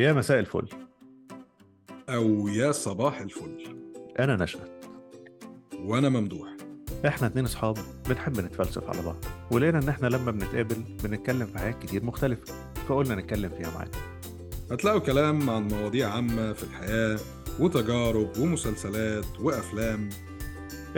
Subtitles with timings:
[0.00, 0.68] يا مساء الفل.
[2.08, 3.76] أو يا صباح الفل.
[4.18, 4.84] أنا نشأت.
[5.78, 6.48] وأنا ممدوح.
[7.06, 10.74] إحنا اتنين أصحاب بنحب نتفلسف على بعض ولقينا إن إحنا لما بنتقابل
[11.04, 12.54] بنتكلم في حاجات كتير مختلفة
[12.88, 13.98] فقلنا نتكلم فيها معاكم
[14.70, 17.18] هتلاقوا كلام عن مواضيع عامة في الحياة
[17.58, 20.08] وتجارب ومسلسلات وأفلام.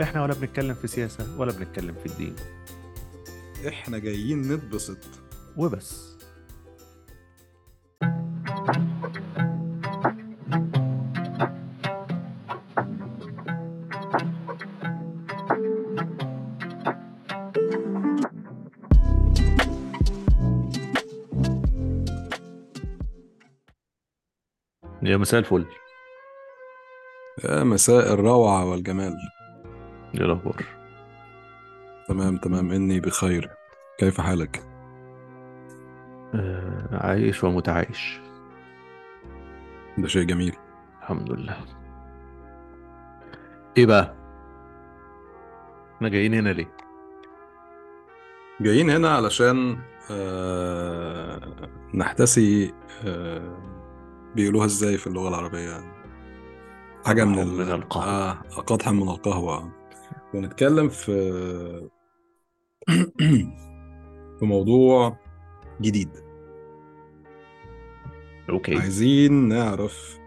[0.01, 2.35] إحنا ولا بنتكلم في سياسة ولا بنتكلم في الدين.
[3.67, 4.97] إحنا جايين نتبسط.
[5.57, 6.12] وبس.
[25.13, 25.65] يا مساء الفل.
[27.43, 29.15] يا مساء الروعة والجمال.
[30.15, 30.63] إيه الأخبار؟
[32.07, 32.71] تمام تمام.
[32.71, 33.49] إني بخير.
[33.97, 34.63] كيف حالك؟
[36.35, 38.19] آه عايش ومتعايش.
[39.97, 40.55] ده شيء جميل.
[41.01, 41.57] الحمد لله.
[43.77, 44.15] إيه بقى؟
[45.95, 46.75] إحنا جايين هنا ليه؟
[48.61, 49.77] جايين هنا علشان
[50.11, 51.39] آه
[51.93, 52.73] نحتسي
[53.05, 53.72] آه
[54.35, 55.93] بيقولوها إزاي في اللغة العربية
[57.05, 57.47] حاجة من, قدح ال...
[57.57, 58.05] من القهوة.
[58.05, 59.71] آه قدح من القهوة.
[60.33, 61.11] ونتكلم في
[64.39, 65.17] في موضوع
[65.81, 66.09] جديد.
[68.49, 68.75] أوكي.
[68.77, 70.19] عايزين نعرف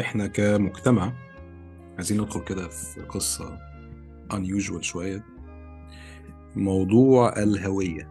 [0.00, 1.12] إحنا كمجتمع
[1.96, 3.58] عايزين ندخل كده في قصة
[4.32, 5.24] unusual شوية.
[6.56, 8.10] موضوع الهوية.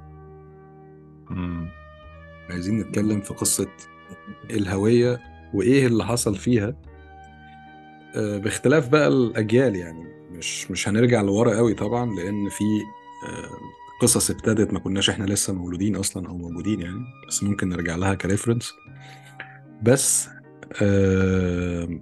[1.29, 1.84] مم.
[2.49, 3.67] عايزين نتكلم في قصة
[4.51, 5.21] الهوية
[5.53, 6.75] وإيه اللي حصل فيها.
[8.15, 12.63] آه، باختلاف بقى الأجيال يعني مش مش هنرجع لورا قوي طبعا لأن في
[13.27, 13.49] آه،
[14.01, 18.13] قصص ابتدت ما كناش إحنا لسه مولودين أصلا أو موجودين يعني بس ممكن نرجع لها
[18.13, 18.71] كريفرنس
[19.83, 20.29] بس
[20.81, 21.99] آه،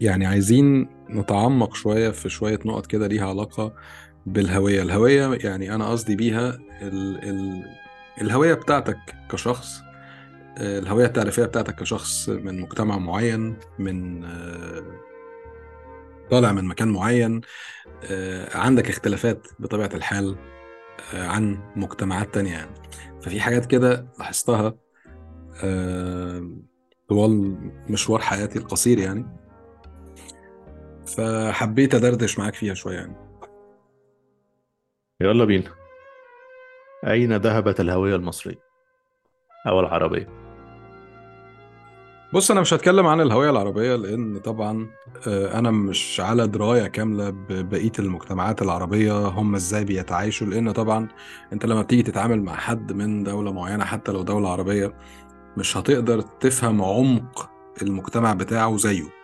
[0.00, 3.74] يعني عايزين نتعمق شوية في شوية نقط كده ليها علاقة
[4.26, 4.82] بالهوية.
[4.82, 6.48] الهوية يعني أنا قصدي بيها
[6.82, 7.64] ال ال
[8.20, 8.98] الهوية بتاعتك
[9.30, 9.80] كشخص
[10.58, 15.00] آه، الهوية التعريفية بتاعتك كشخص من مجتمع معين من آه،
[16.30, 17.40] طالع من مكان معين
[18.10, 20.36] آه، عندك اختلافات بطبيعة الحال
[21.14, 22.74] عن مجتمعات تانية يعني.
[23.22, 24.74] ففي حاجات كده لاحظتها
[27.08, 29.26] طوال مشوار حياتي القصير يعني.
[31.06, 33.16] فحبيت أدردش معاك فيها شوية يعني.
[35.20, 35.85] يلا بينا.
[37.06, 38.58] أين ذهبت الهوية المصرية؟
[39.66, 40.46] أو العربية؟
[42.32, 44.86] بص أنا مش هتكلم عن الهوية العربية لأن طبعا
[45.28, 51.08] آه، أنا مش على دراية كاملة ببقيه المجتمعات العربية هم إزاي بيتعايشوا لأن طبعا
[51.52, 54.94] أنت لما بتيجي تتعامل مع حد من دولة معينة حتى لو دولة عربية
[55.56, 57.50] مش هتقدر تفهم عمق
[57.82, 59.16] المجتمع بتاعه زيه.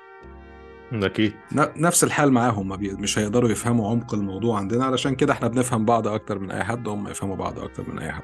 [0.92, 1.32] أكيد.
[1.76, 2.68] نفس الحال معاهم.
[2.82, 6.88] مش هيقدروا يفهموا عمق الموضوع عندنا علشان كده إحنا بنفهم بعض أكتر من أي حد
[6.88, 8.22] هم يفهموا بعض أكتر من أي حد.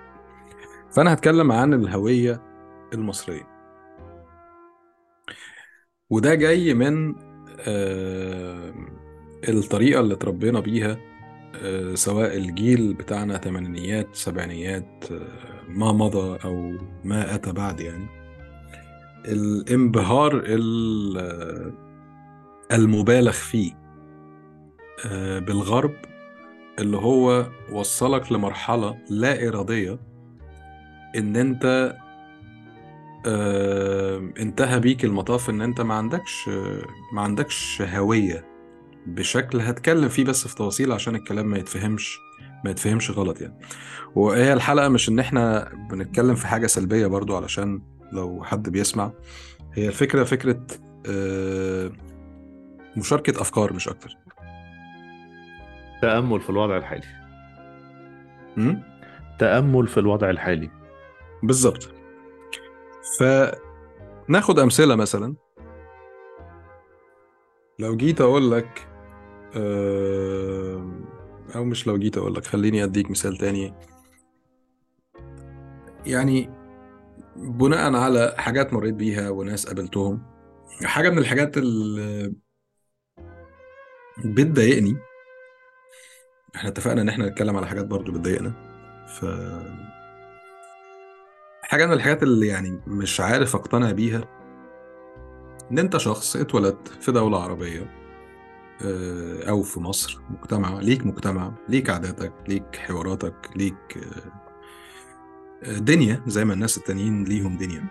[0.90, 2.42] فأنا هتكلم عن الهوية
[2.94, 3.46] المصرية.
[6.10, 7.14] وده جاي من
[7.60, 8.72] آه،
[9.48, 10.96] الطريقة اللي اتربينا بيها
[11.62, 15.28] آه، سواء الجيل بتاعنا تمانينيات سبعينيات آه،
[15.68, 16.72] ما مضى أو
[17.04, 18.06] ما أتى بعد يعني.
[19.24, 21.87] الانبهار ال-
[22.72, 23.72] المبالغ فيه
[25.06, 25.94] آه، بالغرب
[26.78, 29.98] اللي هو وصلك لمرحلة لا إرادية
[31.16, 31.96] إن أنت
[33.26, 36.48] آه، انتهى بيك المطاف إن أنت ما عندكش
[37.12, 38.44] ما عندكش هوية
[39.06, 42.18] بشكل هتكلم فيه بس في تفاصيل عشان الكلام ما يتفهمش
[42.64, 43.54] ما يتفهمش غلط يعني.
[44.14, 49.12] وهي الحلقة مش إن إحنا بنتكلم في حاجة سلبية برضو علشان لو حد بيسمع
[49.74, 50.66] هي الفكرة فكرة
[51.06, 51.90] آه،
[52.96, 54.16] مشاركة أفكار مش أكتر.
[56.02, 57.06] تأمل في الوضع الحالي.
[58.56, 58.76] م?
[59.38, 60.70] تأمل في الوضع الحالي.
[61.42, 61.88] بالظبط.
[63.18, 65.34] فناخد أمثلة مثلا.
[67.78, 68.88] لو جيت أقول لك
[69.56, 70.92] آه،
[71.54, 73.74] أو مش لو جيت أقول لك خليني أديك مثال تاني.
[76.06, 76.50] يعني
[77.36, 80.22] بناء على حاجات مريت بيها وناس قابلتهم
[80.84, 82.34] حاجة من الحاجات اللي
[84.24, 84.96] بتضايقني.
[86.56, 88.52] إحنا اتفقنا ان إحنا نتكلم على حاجات برضو بتضايقنا.
[89.08, 89.24] ف
[91.62, 94.24] حاجة من الحاجات اللي يعني مش عارف أقتنع بيها
[95.70, 97.90] إن أنت شخص اتولدت في دولة عربية
[98.84, 103.98] آه، أو في مصر مجتمع ليك مجتمع ليك عاداتك ليك حواراتك ليك
[105.62, 107.84] آه، دنيا زي ما الناس التانيين ليهم دنيا.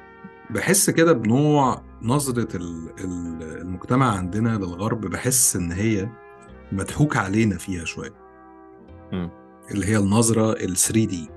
[0.50, 6.10] بحس كده بنوع نظرة ال- ال- المجتمع عندنا للغرب بحس إن هي
[6.72, 8.14] مضحوك علينا فيها شوية.
[9.72, 11.30] اللي هي النظرة ال 3 دي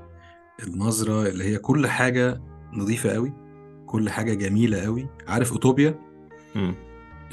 [0.66, 2.40] النظرة اللي هي كل حاجة
[2.72, 3.32] نظيفة قوي
[3.86, 5.08] كل حاجة جميلة قوي.
[5.28, 5.98] عارف أوتوبيا.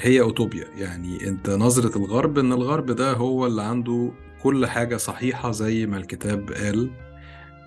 [0.00, 0.64] هي أوتوبيا.
[0.76, 5.96] يعني أنت نظرة الغرب إن الغرب ده هو اللي عنده كل حاجة صحيحة زي ما
[5.96, 6.90] الكتاب قال.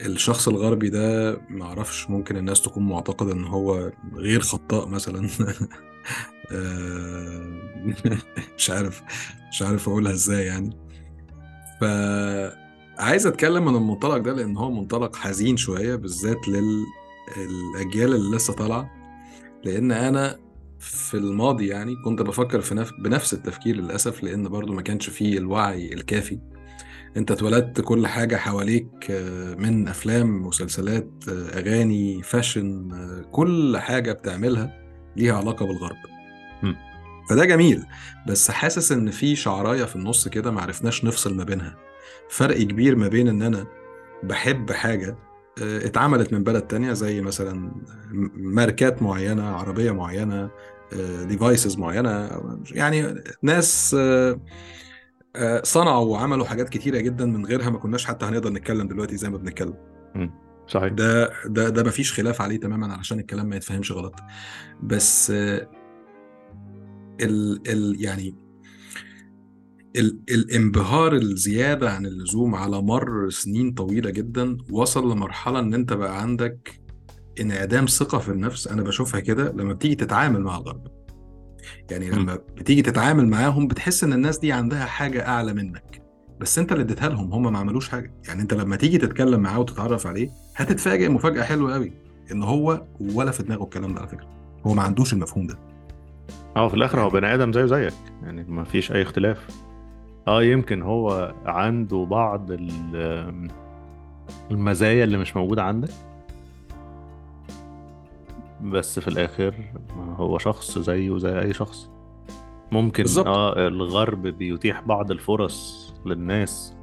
[0.06, 5.30] الشخص الغربي ده معرفش ممكن الناس تكون معتقدة إن هو غير خطاء مثلا.
[6.52, 7.62] آه،
[8.58, 9.02] مش عارف
[9.52, 10.78] مش عارف أقولها إزاي يعني.
[11.82, 18.92] فعايز أتكلم من المنطلق ده لأن هو منطلق حزين شوية بالذات للأجيال اللي لسه طالعة.
[19.64, 20.40] لأن أنا
[20.80, 22.92] في الماضي يعني كنت بفكر في نف...
[23.00, 26.40] بنفس التفكير للأسف لأن برضو ما كانش فيه الوعي الكافي.
[27.18, 34.12] انت اتولدت كل حاجة حواليك آه، من أفلام مسلسلات آه، أغاني فاشن آه، كل حاجة
[34.12, 34.82] بتعملها
[35.16, 35.98] ليها علاقة بالغرب.
[37.30, 37.86] فده جميل
[38.28, 41.78] بس حاسس إن في شعراية في النص كده معرفناش نفصل ما بينها
[42.30, 43.68] فرق كبير ما بين إن أنا
[44.24, 45.18] بحب حاجة
[45.62, 47.72] آه، اتعملت من بلد تانية زي مثلا
[48.36, 50.50] ماركات معينة عربية معينة
[51.24, 52.30] ديفايسز معينة
[52.72, 53.96] يعني ناس
[55.64, 59.38] صنعوا وعملوا حاجات كتيرة جدا من غيرها ما كناش حتى هنقدر نتكلم دلوقتي زي ما
[59.38, 59.74] بنتكلم.
[60.68, 60.94] صحيح.
[60.94, 64.16] ده ده ده مفيش خلاف عليه تماما علشان الكلام ما يتفهمش غلط.
[64.84, 65.70] بس آه،
[67.22, 68.36] ال ال يعني
[69.96, 76.22] ال الانبهار الزيادة عن اللزوم على مر سنين طويلة جدا وصل لمرحلة إن أنت بقى
[76.22, 76.82] عندك
[77.42, 78.68] انعدام ثقة في النفس.
[78.68, 80.88] أنا بشوفها كده لما بتيجي تتعامل مع الغرب.
[81.92, 82.10] يعني.
[82.10, 86.02] لما بتيجي تتعامل معاهم بتحس إن الناس دي عندها حاجة أعلى منك.
[86.40, 88.14] بس أنت اللي اديتها لهم هم ما عملوش حاجة.
[88.28, 91.92] يعني أنت لما تيجي تتكلم معاه وتتعرف عليه هتتفاجئ مفاجأة حلوة قوي
[92.32, 92.84] إن هو
[93.16, 94.28] ولا في دماغه الكلام ده على فكرة.
[94.68, 95.58] هو ما عندوش المفهوم ده.
[96.56, 97.94] آه في الآخر هو بني آدم زيه زيك.
[98.24, 99.48] يعني ما فيش أي اختلاف.
[100.28, 103.48] آه يمكن هو عنده بعض ال-
[104.52, 105.90] المزايا اللي مش موجودة عندك.
[108.64, 109.54] بس في الآخر
[109.98, 111.90] هو شخص زيه زي أي شخص
[112.72, 113.28] ممكن بالظبط.
[113.28, 116.76] آه الغرب بيتيح بعض الفرص للناس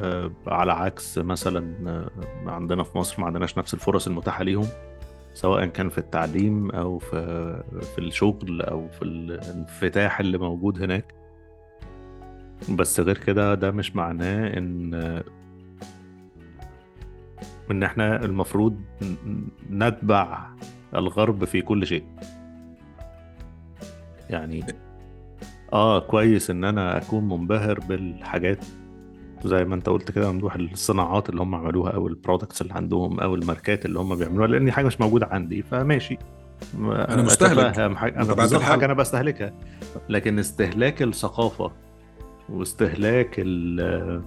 [0.00, 2.10] آه على عكس مثلا آه
[2.50, 4.66] عندنا في مصر ما عندناش نفس الفرص المتاحة ليهم
[5.34, 7.62] سواء كان في التعليم أو في
[7.94, 11.14] في الشغل أو في الانفتاح اللي موجود هناك
[12.70, 14.94] بس غير كده ده مش معناه إن
[17.70, 18.80] إن إحنا المفروض
[19.70, 20.48] نتبع
[20.96, 22.04] الغرب في كل شيء
[24.30, 24.64] يعني
[25.72, 28.64] آه كويس إن أنا أكون منبهر بالحاجات
[29.44, 33.34] زي ما أنت قلت كده ممدوح الصناعات اللي هم عملوها أو البرودكتس اللي عندهم أو
[33.34, 36.18] الماركات اللي هم بيعملوها لأن حاجة مش موجودة عندي فماشي
[36.78, 37.78] أنا مستهلك.
[37.78, 38.62] أنا بعد بالظبط.
[38.62, 39.52] حاجة أنا بستهلكها
[40.08, 41.72] لكن استهلاك الثقافة
[42.48, 44.22] واستهلاك ال-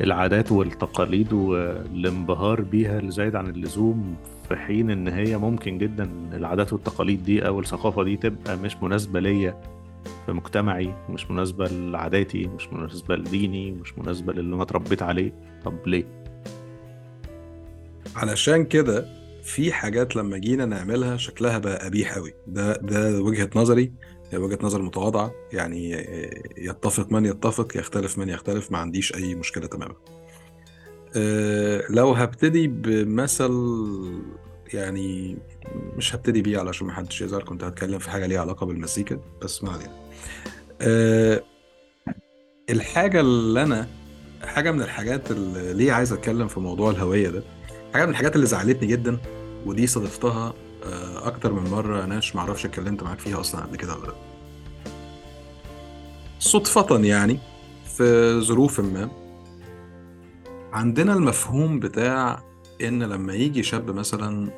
[0.00, 4.16] العادات والتقاليد والانبهار بيها الزايد عن اللزوم
[4.48, 9.20] في حين إن هي ممكن جدا العادات والتقاليد دي أو الثقافة دي تبقى مش مناسبة
[9.20, 9.60] ليا
[10.26, 15.32] في مجتمعي مش مناسبة لعاداتي مش مناسبة لديني مش مناسبة للي أنا اتربيت عليه.
[15.64, 16.04] طب ليه؟
[18.16, 19.06] علشان كده
[19.42, 22.34] في حاجات لما جينا نعملها شكلها بقى قبيح قوي.
[22.46, 23.92] ده ده وجهة نظري
[24.30, 25.32] هي وجهة نظر متواضعة.
[25.52, 26.06] يعني
[26.58, 28.72] يتفق من يتفق يختلف من يختلف.
[28.72, 29.94] ما عنديش أي مشكلة تماما.
[31.16, 33.52] أه، لو هبتدي بمثل
[34.74, 35.38] يعني
[35.96, 39.64] مش هبتدي بيه علشان ما حدش يزعل كنت هتكلم في حاجة ليها علاقة بالمزيكا بس
[39.64, 39.92] ما علينا.
[40.80, 41.42] أه،
[42.70, 43.88] الحاجة اللي أنا
[44.42, 47.42] حاجة من الحاجات اللي ليه عايز أتكلم في موضوع الهوية ده
[47.94, 49.18] حاجة من الحاجات اللي زعلتني جدا
[49.66, 53.96] ودي صادفتها آه، أكتر من مرة أنا مش معرفش اتكلمت معاك فيها أصلا قبل كده
[53.96, 54.14] ولا لأ.
[56.38, 57.38] صدفة يعني
[57.96, 59.27] في ظروف ما.
[60.72, 62.42] عندنا المفهوم بتاع
[62.82, 64.50] إن لما يجي شاب مثلا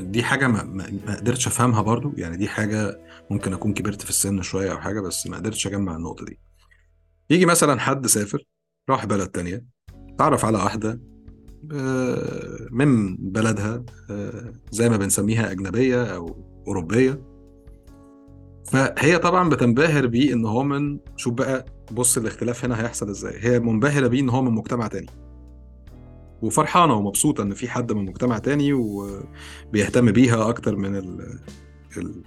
[0.00, 0.64] دي حاجة ما,
[1.06, 3.00] ما قدرتش أفهمها برضو يعني دي حاجة
[3.30, 6.38] ممكن أكون كبرت في السن شوية أو حاجة بس ما قدرتش أجمع النقطة دي.
[7.30, 8.44] يجي مثلا حد سافر
[8.90, 9.64] راح بلد تانية
[10.18, 11.00] تعرف على واحدة
[11.72, 17.22] آه، من بلدها آه، زي ما بنسميها أجنبية أو أوروبية.
[18.72, 23.34] فهي طبعا بتنبهر بيه إن هو من شوف بقى بص الاختلاف هنا هيحصل إزاي.
[23.40, 25.06] هي منبهرة بيه إن هو من مجتمع تاني.
[26.42, 31.38] وفرحانة ومبسوطة إن في حد من مجتمع تاني وبيهتم بيها أكتر من ال...
[31.96, 32.22] ال...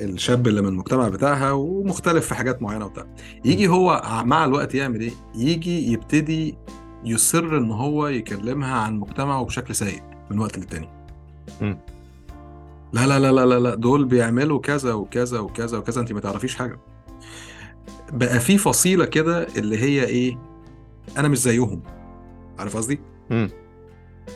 [0.00, 3.06] الشاب اللي من المجتمع بتاعها ومختلف في حاجات معينة وبتاع.
[3.44, 6.54] يجي هو مع الوقت يعمل إيه؟ يجي يبتدي
[7.04, 10.88] يصر إن هو يكلمها عن مجتمعه بشكل سيء من وقت للتاني.
[12.92, 16.80] لا لا لا لا لا دول بيعملوا كذا وكذا وكذا وكذا انت ما تعرفيش حاجة.
[18.12, 20.38] بقى في فصيلة كده اللي هي إيه؟
[21.18, 21.82] أنا مش زيهم.
[22.58, 23.00] عارف قصدي؟
[23.30, 23.50] مم.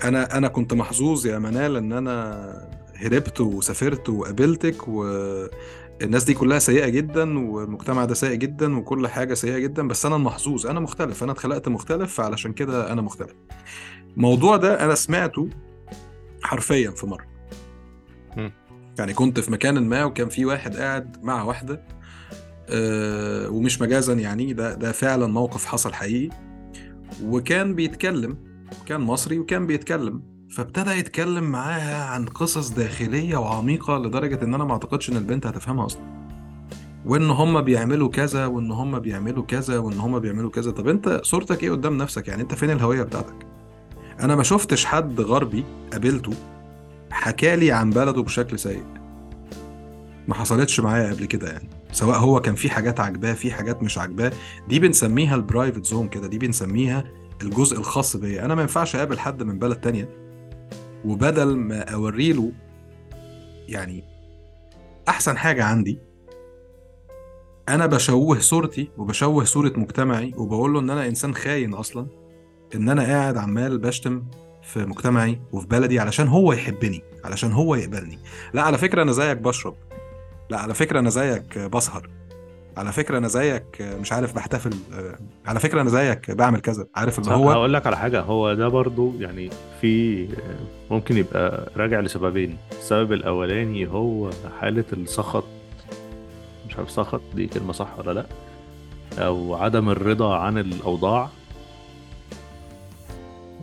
[0.05, 6.89] أنا أنا كنت محظوظ يا منال إن أنا هربت وسافرت وقابلتك والناس دي كلها سيئة
[6.89, 11.33] جدا والمجتمع ده سيء جدا وكل حاجة سيئة جدا بس أنا المحظوظ أنا مختلف أنا
[11.33, 13.35] اتخلقت مختلف فعلشان كده أنا مختلف
[14.17, 15.49] الموضوع ده أنا سمعته
[16.43, 17.27] حرفيا في مرة
[18.37, 18.53] مم.
[18.99, 21.83] يعني كنت في مكان ما وكان في واحد قاعد مع واحدة
[22.71, 26.37] آه، ومش مجازا يعني ده ده فعلا موقف حصل حقيقي
[27.23, 28.46] وكان بيتكلم
[28.87, 34.73] كان مصري وكان بيتكلم فابتدى يتكلم معاها عن قصص داخلية وعميقة لدرجة إن أنا ما
[34.73, 36.03] أعتقدش إن البنت هتفهمها أصلا.
[37.05, 40.71] وإن هم بيعملوا كذا وإن هم بيعملوا كذا وإن هم بيعملوا كذا.
[40.71, 43.47] طب أنت صورتك إيه قدام نفسك؟ يعني أنت فين الهوية بتاعتك؟
[44.21, 46.33] أنا ما شفتش حد غربي قابلته
[47.11, 48.85] حكالي عن بلده بشكل سيء.
[50.29, 51.69] ما حصلتش معايا قبل كده يعني.
[51.93, 54.33] سواء هو كان في حاجات عجباه في حاجات مش عجباه
[54.69, 57.05] دي بنسميها ال private zone كده دي بنسميها
[57.43, 58.45] الجزء الخاص بيا.
[58.45, 60.09] أنا ما ينفعش أقابل حد من بلد تانية
[61.05, 62.53] وبدل ما أوري له
[63.69, 64.05] يعني
[65.09, 65.99] أحسن حاجة عندي
[67.69, 72.07] أنا بشوه صورتي وبشوه صورة مجتمعي وبقول له إن أنا إنسان خاين أصلا
[72.75, 74.25] إن أنا قاعد عمال بشتم
[74.63, 78.19] في مجتمعي وفي بلدي علشان هو يحبني علشان هو يقبلني.
[78.55, 79.75] لا على فكرة أنا زيك بشرب.
[80.51, 82.11] لا على فكرة أنا زيك بسهر.
[82.77, 84.71] على فكرة أنا زيك مش عارف بحتفل
[85.47, 88.69] على فكرة أنا زيك بعمل كذا عارف اللي هو هقول لك على حاجة هو ده
[88.69, 90.29] برضو يعني في
[90.91, 92.57] ممكن يبقى راجع لسببين.
[92.73, 94.31] السبب الأولاني هو
[94.61, 95.45] حالة السخط
[96.69, 98.27] مش عارف سخط دي كلمة صح ولا لأ؟
[99.27, 101.29] أو عدم الرضا عن الأوضاع.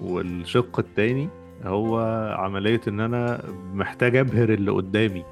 [0.01, 1.29] والشق التاني
[1.65, 1.99] هو
[2.37, 3.41] عملية إن أنا
[3.73, 5.23] محتاج أبهر اللي قدامي.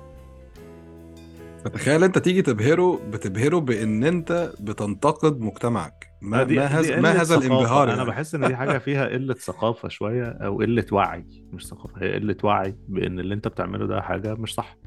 [1.65, 6.07] فتخيل انت تيجي تبهره بتبهره بان انت بتنتقد مجتمعك.
[6.21, 7.35] ما, دي- ما دي ما هذا.
[7.35, 8.07] الانبهار أنا يعني.
[8.09, 11.25] بحس إن دي حاجة فيها قلة ثقافة شوية أو قلة وعي.
[11.53, 14.77] مش ثقافة هي قلة وعي بإن اللي أنت بتعمله ده حاجة مش صح.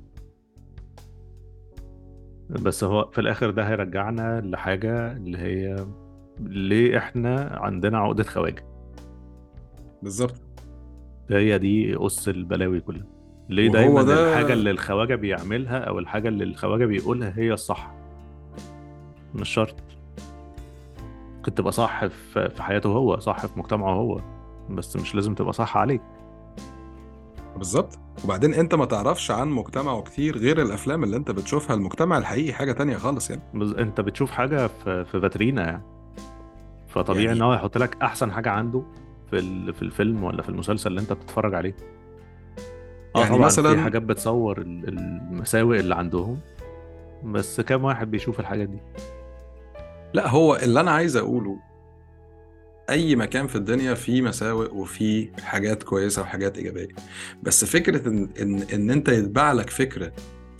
[2.50, 5.86] بس هو في الآخر ده هيرجعنا لحاجة اللي هي
[6.40, 8.64] ليه إحنا عندنا عقدة خواجة.
[10.02, 10.42] بالظبط.
[11.30, 13.13] هي دي أس البلاوي كلها.
[13.48, 17.90] ليه دايما ده- الحاجة اللي الخواجة بيعملها أو الحاجة اللي الخواجة بيقولها هي الصح؟
[19.34, 19.74] مش شرط.
[21.36, 24.20] ممكن تبقى صح في حياته هو صح في مجتمعه هو
[24.70, 26.00] بس مش لازم تبقى صح عليك
[27.56, 27.98] بالظبط.
[28.24, 31.76] وبعدين أنت ما تعرفش عن مجتمعه كتير غير الأفلام اللي أنت بتشوفها.
[31.76, 33.42] المجتمع الحقيقي حاجة تانية خالص يعني.
[33.54, 35.82] بس أنت بتشوف حاجة في في فاترينا يعني.
[36.88, 38.82] فطبيعي يعني- إن هو يحط لك أحسن حاجة عنده
[39.30, 41.76] في ال- في الفيلم ولا في المسلسل اللي أنت بتتفرج عليه.
[43.16, 46.38] يعني طبعا مثلاً- في حاجات بتصور ال- المساوئ اللي عندهم
[47.24, 48.78] بس كام واحد بيشوف الحاجات دي؟
[50.14, 51.56] لا هو اللي أنا عايز أقوله
[52.90, 56.88] أي مكان في الدنيا فيه مساوئ وفيه حاجات كويسة وحاجات إيجابية.
[57.42, 60.12] بس فكرة إن إن, إن أنت يتباع لك فكرة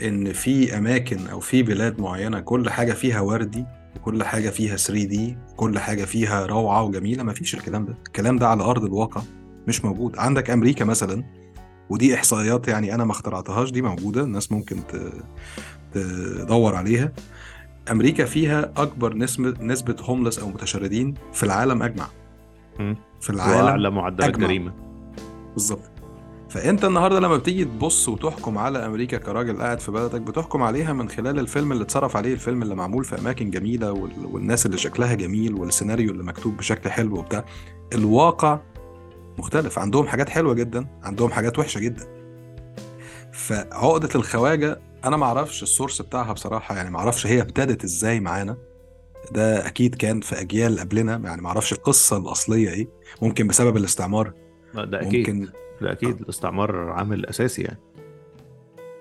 [0.03, 3.65] إن في أماكن أو في بلاد معينة كل حاجة فيها وردي
[3.97, 7.95] وكل حاجة فيها 3 دي كل حاجة فيها روعة وجميلة مفيش الكلام ده.
[8.07, 9.23] الكلام ده على أرض الواقع
[9.69, 10.19] مش موجود.
[10.19, 11.25] عندك أمريكا مثلا
[11.91, 14.76] ودي إحصائيات يعني أنا ما اخترعتهاش دي موجودة الناس ممكن
[15.95, 17.12] تدور عليها.
[17.91, 22.07] أمريكا فيها أكبر نسبه نسبة هوملس أو متشردين في العالم أجمع.
[23.21, 24.47] في العالم وأعلى معدلات أجمع.
[24.47, 24.73] جريمة.
[25.53, 25.91] بالظبط.
[26.49, 31.09] فأنت النهارده لما بتيجي تبص وتحكم على أمريكا كراجل قاعد في بلدك بتحكم عليها من
[31.09, 34.11] خلال الفيلم اللي اتصرف عليه الفيلم اللي معمول في أماكن جميلة وال...
[34.33, 37.45] والناس اللي شكلها جميل والسيناريو اللي مكتوب بشكل حلو وبتاع.
[37.95, 38.61] الواقع
[39.38, 39.79] مختلف.
[39.79, 42.07] عندهم حاجات حلوة جدا عندهم حاجات وحشة جدا.
[43.33, 48.57] فعقدة الخواجة أنا ما أعرفش السورس بتاعها بصراحة يعني ما أعرفش هي ابتدت إزاي معانا.
[49.33, 52.88] ده أكيد كان في أجيال قبلنا يعني ما أعرفش القصة الأصلية إيه.
[53.23, 54.33] ممكن بسبب الاستعمار.
[54.75, 55.31] ده أكيد.
[55.31, 55.49] ممكن
[55.81, 57.79] ده أكيد الاستعمار عامل أساسي يعني.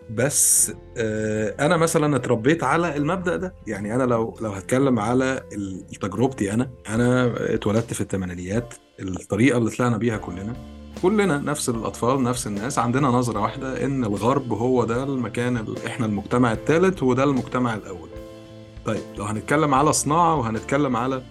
[0.09, 3.55] بس آه، أنا مثلا اتربيت على المبدأ ده.
[3.67, 5.43] يعني أنا لو لو هتكلم على
[6.01, 10.53] تجربتي أنا أنا اتولدت في الثمانينيات الطريقة اللي طلعنا بيها كلنا.
[11.01, 12.79] كلنا نفس الأطفال نفس الناس.
[12.79, 18.09] عندنا نظرة واحدة إن الغرب هو ده المكان ال- إحنا المجتمع الثالث وده المجتمع الأول.
[18.85, 21.23] طيب لو هنتكلم على صناعة وهنتكلم على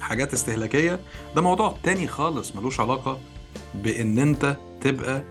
[0.00, 1.00] حاجات استهلاكية
[1.36, 3.18] ده موضوع تاني خالص ملوش علاقة
[3.74, 5.24] بإن أنت تبقى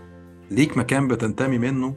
[0.50, 1.94] ليك مكان بتنتمي منه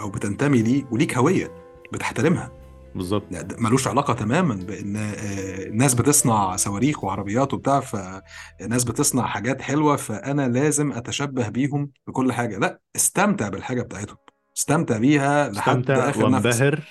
[0.00, 1.50] أو بتنتمي ليه وليك هوية
[1.92, 2.52] بتحترمها.
[2.94, 3.24] بالظبط.
[3.58, 10.48] ملوش علاقة تماما بإن آه، الناس بتصنع صواريخ وعربيات وبتاع فالناس بتصنع حاجات حلوة فأنا
[10.48, 12.58] لازم أتشبه بيهم بكل حاجة.
[12.58, 14.16] لا استمتع بالحاجة بتاعتهم.
[14.56, 16.60] استمتع بيها لحد استمتع آخر نفس.
[16.60, 16.84] وانبهر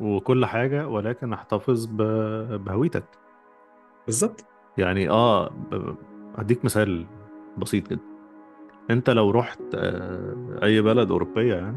[0.00, 3.04] وكل حاجة ولكن احتفظ بهويتك.
[4.06, 4.44] بالظبط.
[4.78, 5.50] يعني آه
[6.38, 7.06] هديك مثال
[7.58, 8.02] بسيط جدا.
[8.90, 11.76] أنت لو رحت آه، أي بلد أوروبية يعني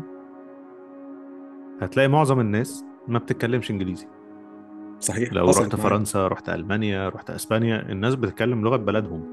[1.82, 4.08] هتلاقي معظم الناس ما بتتكلمش إنجليزي.
[5.00, 5.76] صحيح لو رحت.
[5.76, 9.24] فرنسا رحت ألمانيا رحت إسبانيا الناس بتتكلم لغة بلدهم.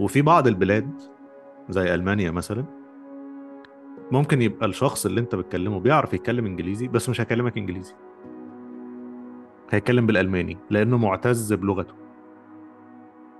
[0.00, 0.90] وفي بعض البلاد
[1.68, 2.64] زي ألمانيا مثلا
[4.12, 7.94] ممكن يبقى الشخص اللي أنت بتكلمه بيعرف يتكلم إنجليزي بس مش هيكلمك إنجليزي.
[9.70, 11.94] هيتكلم بالألماني لأنه معتز بلغته.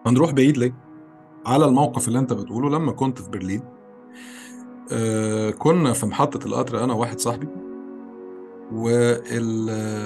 [0.07, 0.75] هنروح بعيد ليه؟
[1.47, 3.63] على الموقف اللي أنت بتقوله لما كنت في برلين
[4.93, 7.49] آه كنا في محطة القطر أنا وواحد صاحبي
[8.73, 10.05] والمكن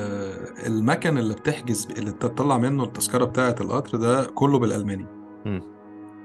[1.19, 5.07] اللي بتحجز اللي تطلع منه التذكرة بتاعة القطر ده كله بالألماني.
[5.47, 5.63] مم.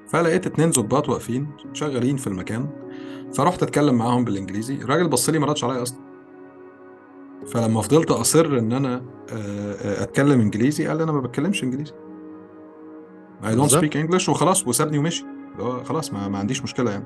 [0.08, 2.68] فلقيت اتنين ظباط واقفين شغالين في المكان
[3.34, 4.76] فرحت اتكلم معاهم بالإنجليزي.
[4.76, 6.00] الراجل بص لي ما ردش عليا أصلا.
[7.48, 11.94] فلما فضلت أصر إن أنا آه، آه، أتكلم إنجليزي قال لي أنا ما بتكلمش إنجليزي.
[13.42, 13.84] I don't بالظبط.
[13.84, 15.26] speak English وخلاص وسابني ومشي.
[15.84, 17.06] خلاص ما, ما عنديش مشكلة يعني.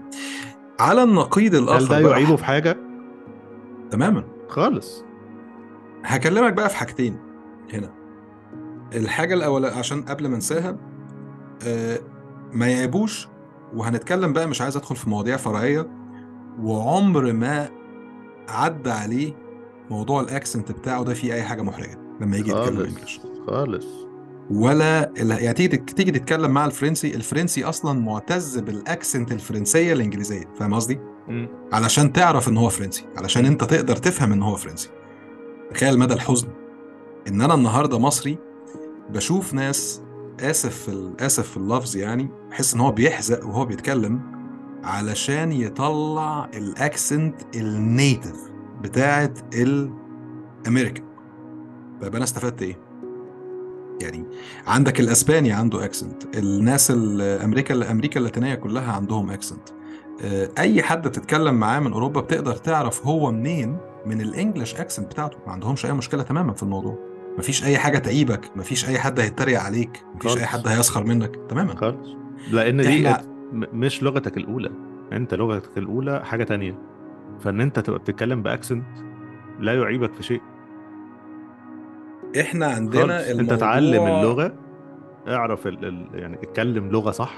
[0.80, 2.78] على النقيض هل الآخر ده يعيبه في حاجة؟
[3.92, 4.24] تماما.
[4.50, 5.04] خالص.
[6.06, 7.18] هكلمك بقى في حاجتين
[7.74, 7.90] هنا.
[8.96, 10.78] الحاجة الأولى عشان قبل ما انساها
[11.66, 12.00] آه،
[12.54, 13.28] ما يعيبوش
[13.74, 15.88] وهنتكلم بقى مش عايز أدخل في مواضيع فرعية
[16.60, 17.70] وعمر ما
[18.50, 19.34] عدى عليه
[19.90, 23.86] موضوع الأكسنت بتاعه ده فيه أي حاجة محرجة لما يجي يتكلم انجلش خالص.
[24.52, 31.00] ولا يعني تيجي تيجي تتكلم مع الفرنسي الفرنسي أصلا معتز بالأكسنت الفرنسية الإنجليزية فاهم قصدي؟
[31.74, 34.90] علشان تعرف إن هو فرنسي علشان أنت تقدر تفهم إن هو فرنسي.
[35.74, 36.48] تخيل مدى الحزن.
[37.28, 38.38] إن أنا النهارده مصري
[39.10, 40.02] بشوف ناس
[40.40, 44.22] آسف في آسف في اللفظ يعني بحس إن هو بيحزق وهو بيتكلم
[44.84, 51.06] علشان يطلع الأكسنت النيتف بتاعت الأمريكان.
[52.02, 52.80] طيب أنا استفدت إيه؟
[54.02, 54.26] يعني
[54.68, 59.70] عندك الأسباني عنده أكسنت الناس الأمريكا أمريكا اللاتينية كلها عندهم أكسنت.
[60.22, 65.12] آه، أي حد بتتكلم معاه من أوروبا بتقدر تعرف هو منين من ال English accent
[65.12, 65.38] بتاعته.
[65.48, 66.98] ما عندهمش أي مشكلة تماما في الموضوع.
[67.38, 70.46] مفيش أي حاجة تعيبك مفيش أي حد هيتريق عليك مفيش أي.
[70.46, 71.76] حد هيسخر منك تماما.
[71.76, 72.16] خالص.
[72.52, 73.22] لأن دي إحنا-
[73.54, 74.72] مش لغتك الأولى.
[75.14, 76.78] أنت لغتك الأولى حاجة تانية.
[77.40, 78.86] فإن أنت تبقى بتتكلم ب accent
[79.60, 80.42] لا يعيبك في شيء.
[82.42, 84.54] إحنا عندنا أنت الموضوع تعلم اللغة
[85.28, 85.86] اعرف ال...
[85.86, 86.08] ال...
[86.14, 87.34] يعني اتكلم لغة صح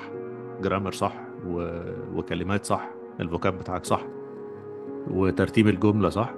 [0.61, 1.13] grammar صح
[1.47, 1.79] و...
[2.15, 4.01] وكلمات صح ال vocab بتاعك صح
[5.07, 6.33] وترتيب الجملة صح.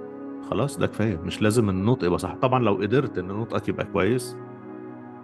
[0.50, 1.16] خلاص ده كفاية.
[1.24, 2.34] مش لازم النطق يبقى صح.
[2.42, 4.36] طبعا لو قدرت إن نطقك يبقى كويس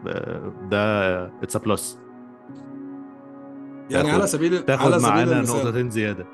[0.04, 1.98] ب- ده it's plus
[3.90, 6.26] يعني على سبيل على تاخد سبيل معانا المثال نقطتين زيادة.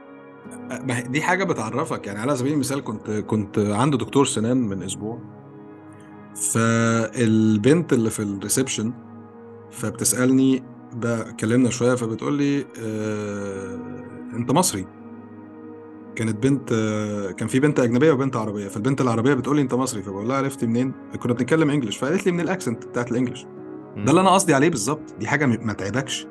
[1.08, 2.06] دي حاجة بتعرفك.
[2.06, 5.18] يعني على سبيل المثال كنت كنت عند دكتور سنان من أسبوع.
[6.52, 8.92] فالبنت اللي في ال reception
[9.70, 13.78] فبتسألني بقى اتكلمنا شوية فبتقول لي آه
[14.34, 14.86] أنت مصري؟
[16.18, 16.68] كانت بنت
[17.38, 20.66] كان في بنت أجنبية وبنت عربية فالبنت العربية بتقول لي أنت مصري فبقول لها عرفتي
[20.66, 23.46] منين؟ كنا بنتكلم إنجلش فقالت لي من الأكسنت بتاعت الإنجلش.
[23.96, 26.26] ده اللي أنا قصدي عليه بالظبط دي حاجة ما تعبكش.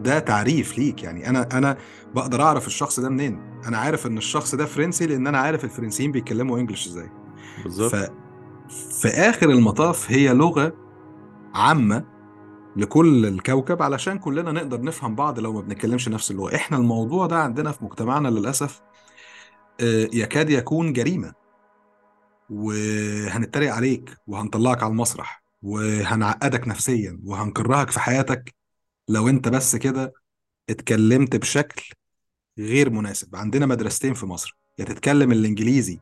[0.00, 1.76] ده تعريف ليك يعني أنا أنا
[2.14, 6.12] بقدر أعرف الشخص ده منين؟ أنا عارف إن الشخص ده فرنسي لأن أنا عارف الفرنسيين
[6.12, 7.10] بيتكلموا إنجلش إزاي.
[7.64, 7.94] بالظبط.
[7.94, 8.10] ف
[9.00, 10.72] في آخر المطاف هي لغة
[11.54, 12.04] عامة
[12.76, 16.54] لكل الكوكب علشان كلنا نقدر نفهم بعض لو ما بنتكلمش نفس اللغة.
[16.54, 18.87] إحنا الموضوع ده عندنا في مجتمعنا للأسف
[20.12, 21.32] يكاد يكون جريمة.
[22.50, 28.54] وهنتريق عليك وهنطلعك على المسرح وهنعقدك نفسيا وهنكرهك في حياتك.
[29.08, 30.12] لو انت بس كده
[30.70, 31.94] اتكلمت بشكل
[32.58, 33.36] غير مناسب.
[33.36, 36.00] عندنا مدرستين في مصر يا تتكلم الإنجليزي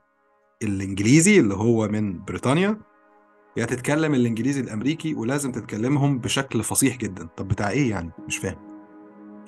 [0.63, 2.81] الإنجليزي اللي هو من بريطانيا
[3.57, 7.29] يا تتكلم الإنجليزي الأمريكي ولازم تتكلمهم بشكل فصيح جدا.
[7.37, 8.59] طب بتاع إيه يعني؟ مش فاهم.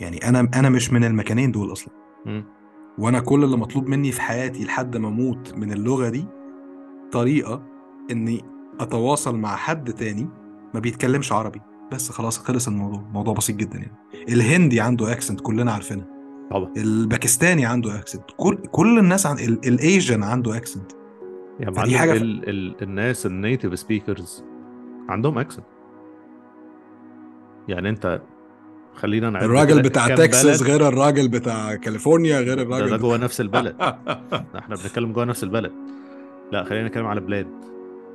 [0.01, 1.95] يعني أنا أنا مش من المكانين دول أصلا.
[2.98, 6.24] وأنا كل اللي مطلوب مني في حياتي لحد ما أموت من اللغة دي
[7.12, 7.62] طريقة
[8.11, 8.44] إني
[8.80, 10.28] أتواصل مع حد تاني
[10.74, 11.61] ما بيتكلمش عربي.
[11.92, 13.00] بس خلاص خلص الموضوع.
[13.12, 13.96] موضوع بسيط جدا يعني.
[14.28, 16.06] الهندي عنده اكسنت كلنا عارفينها
[16.50, 16.72] طبعا.
[16.76, 20.92] الباكستاني عنده accent كل كل الناس عن ال- ال Asian عنده accent
[21.61, 22.48] معلم حاجة ف- ال...
[22.48, 22.82] ال...
[22.82, 24.44] الناس ال native speakers
[25.08, 25.64] عندهم accent
[27.68, 28.22] يعني أنت
[28.94, 32.96] خلينا نعد الراجل بتاع تكساس غير الراجل بتاع كاليفورنيا غير ده, الراجل ده بتاع...
[32.96, 33.77] جوه نفس البلد.
[34.59, 35.72] إحنا بنتكلم جوه نفس البلد.
[36.53, 37.46] لا خلينا نتكلم على بلاد.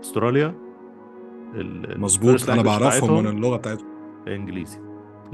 [0.01, 0.53] استراليا
[1.55, 3.87] ال- مظبوط أنا بعرفهم من اللغة بتاعتهم.
[4.27, 4.79] إنجليزي.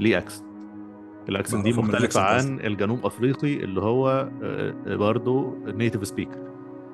[0.00, 0.44] ليه accent
[1.28, 4.28] ال accent دي ال accent عن الجنوب أفريقي اللي هو
[4.86, 6.38] برضه native speaker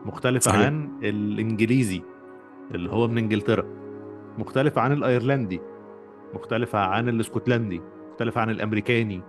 [0.05, 0.67] مختلفة صحيح.
[0.67, 2.03] عن الإنجليزي
[2.75, 3.65] اللي هو من إنجلترا.
[4.39, 5.61] مختلفة عن الأيرلندي.
[6.35, 7.81] مختلفة عن الإسكتلندي.
[8.17, 9.23] مختلفة عن الأمريكاني.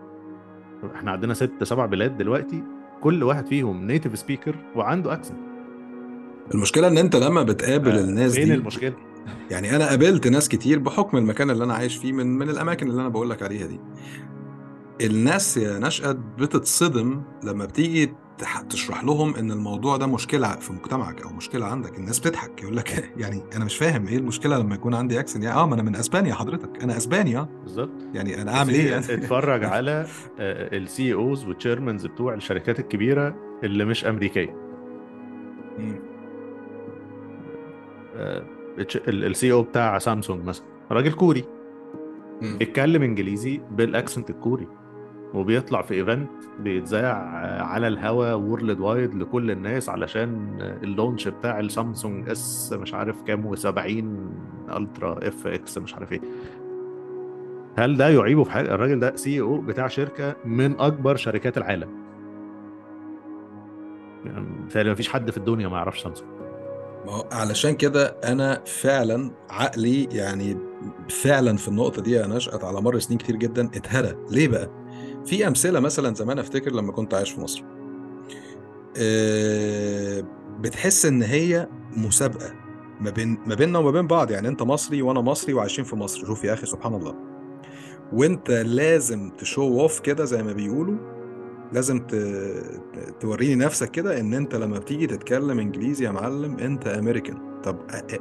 [0.96, 2.64] إحنا عندنا ست سبع بلاد دلوقتي
[3.02, 5.38] كل واحد فيهم native speaker وعنده accent
[6.54, 8.94] المشكلة إن أنت لما بتقابل الناس فين دي المشكلة؟
[9.52, 13.02] يعني أنا قابلت ناس كتير بحكم المكان اللي أنا عايش فيه من من الأماكن اللي
[13.02, 13.80] أنا بقول لك عليها دي.
[15.02, 18.14] الناس يا نشأت بتتصدم لما بتيجي
[18.70, 23.10] تشرح لهم إن الموضوع ده مشكلة في مجتمعك أو مشكلة عندك الناس بتضحك يقول لك
[23.22, 25.96] يعني أنا مش فاهم إيه المشكلة لما يكون عندي accent يعني آه ما أنا من
[25.96, 27.50] أسبانيا حضرتك أنا أسباني آه.
[27.64, 28.08] بالظبط.
[28.14, 30.08] يعني أنا أعمل إيه يعني؟ اتفرج على
[30.40, 34.56] ال CEOs وال chairmans بتوع الشركات الكبيرة اللي مش أمريكية.
[35.80, 36.00] مم.
[39.08, 41.44] ال CEO بتاع سامسونج مثلا راجل كوري.
[42.42, 42.58] مم.
[42.58, 44.68] بيتكلم إنجليزي بال accent الكوري.
[45.34, 47.16] وبيطلع في event بيتذاع
[47.64, 53.56] على الهوا worldwide لكل الناس علشان ال launch بتاع ال Samsung S مش عارف كام
[53.56, 53.78] و70
[54.78, 56.22] Ultra FX مش عارف إيه.
[57.78, 61.90] هل ده يعيبه في حاجة؟ الراجل ده CEO بتاع شركة من أكبر شركات العالم.
[64.76, 66.30] يعني مفيش حد في الدنيا ما يعرفش سامسونج.
[67.06, 70.58] ما هو علشان كده أنا فعلا عقلي يعني
[71.10, 74.16] فعلا في النقطة دي يا نشأت على مر سنين كتير جدا اتهرى.
[74.32, 74.70] ليه بقى؟
[75.28, 77.64] في أمثلة مثلا زمان أفتكر لما كنت عايش في مصر.
[78.98, 80.24] آه،
[80.60, 82.54] بتحس إن هي مسابقة
[83.02, 84.32] ما بين ما بيننا وما بين بعض.
[84.32, 86.26] يعني أنت مصري وأنا مصري وعايشين في مصر.
[86.26, 87.16] شوف يا أخي سبحان الله.
[88.14, 90.98] وأنت لازم تشو اوف كده زي ما بيقولوا.
[91.74, 92.16] لازم ت...
[93.20, 97.62] توريني نفسك كده إن أنت لما بتيجي تتكلم إنجليزي يا معلم أنت أمريكان.
[97.64, 97.78] طب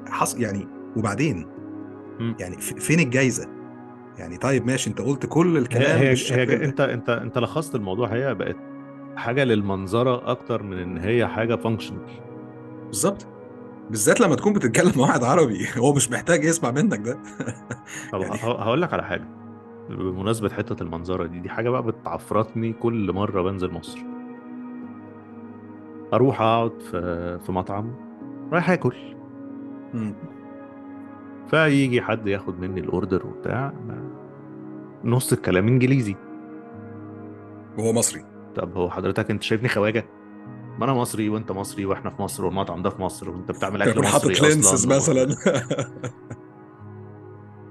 [0.09, 1.47] حص يعني وبعدين.
[2.41, 3.49] يعني فين الجايزة؟
[4.19, 6.65] يعني طيب ماشي انت قلت كل هي الكلام هي, هي ده.
[6.65, 8.57] انت انت انت لخصت الموضوع هي بقت
[9.17, 12.01] حاجة للمنظرة أكتر من إن هي حاجة فانكشنال
[12.87, 13.27] بالظبط
[13.91, 17.19] بالذات لما تكون بتتكلم مع واحد عربي هو مش محتاج يسمع منك ده
[18.13, 19.25] طب يعني- هقول لك على حاجة
[19.91, 23.99] بمناسبة حتة المنظرة دي دي حاجة بقى بتعفرتني كل مرة بنزل مصر
[26.15, 27.93] أروح أقعد في في مطعم
[28.53, 28.95] رايح آكل.
[31.51, 33.73] فيجي حد ياخد مني الأوردر وبتاع
[35.05, 36.17] نص الكلام انجليزي.
[37.79, 38.25] وهو مصري.
[38.57, 40.05] طب هو حضرتك انت شايفني خواجة؟
[40.79, 44.01] ما أنا مصري وانت مصري وإحنا في مصر والمطعم ده في مصر وانت بتعمل أكل
[44.01, 45.37] مصري حاطط لينسز أصلا مثلا.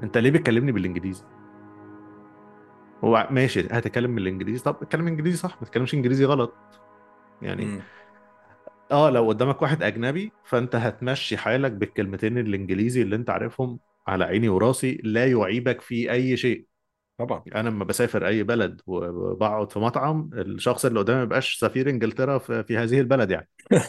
[0.03, 1.23] انت ليه بتكلمني بالانجليزي؟
[3.03, 4.63] هو ماشي هتكلم بالانجليزي.
[4.63, 6.53] طب اتكلم انجليزي صح ما تتكلمش انجليزي غلط.
[7.41, 7.81] يعني مم.
[8.91, 14.49] آه لو قدامك واحد أجنبي فانت هتمشي حالك بالكلمتين الانجليزي اللي انت عارفهم على عيني
[14.49, 16.65] وراسي لا يعيبك في أي شيء.
[17.17, 17.43] طبعا.
[17.55, 22.37] أنا لما بسافر أي بلد وبقعد في مطعم الشخص اللي قدامي ما يبقاش سفير إنجلترا
[22.37, 23.49] في, في هذه البلد يعني.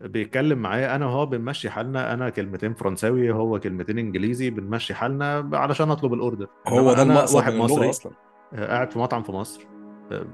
[0.00, 5.90] بيتكلم معايا أنا وهو بنمشي حالنا أنا كلمتين فرنساوي هو كلمتين إنجليزي بنمشي حالنا علشان
[5.90, 6.48] أطلب الأوردر.
[6.66, 8.12] هو ده أنا واحد مصري أصلا؟
[8.54, 9.66] آه، قاعد في مطعم في مصر
[10.12, 10.26] آه،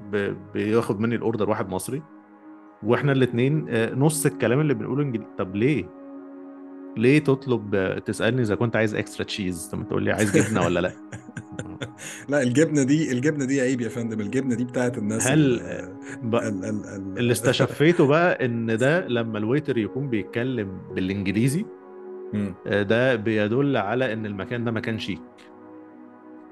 [0.53, 2.03] بياخد مني ال order واحد مصري
[2.83, 3.65] وإحنا الاثنين
[3.99, 6.02] نص الكلام اللي بنقوله انجليزي طب ليه؟
[6.97, 10.91] ليه تطلب تسألني إذا كنت عايز extra cheese طب تقول لي عايز جبنة ولا لأ.
[12.29, 16.35] لا الجبنة دي الجبنة دي عيب يا فندم الجبنة دي بتاعت الناس هل ال- ب-
[16.35, 21.65] ال- ال- ال- اللي استشفيته بقى إن ده لما ال waiter يكون بيتكلم بالإنجليزي.
[22.67, 25.21] آه، ده بيدل على إن المكان ده مكان شيك.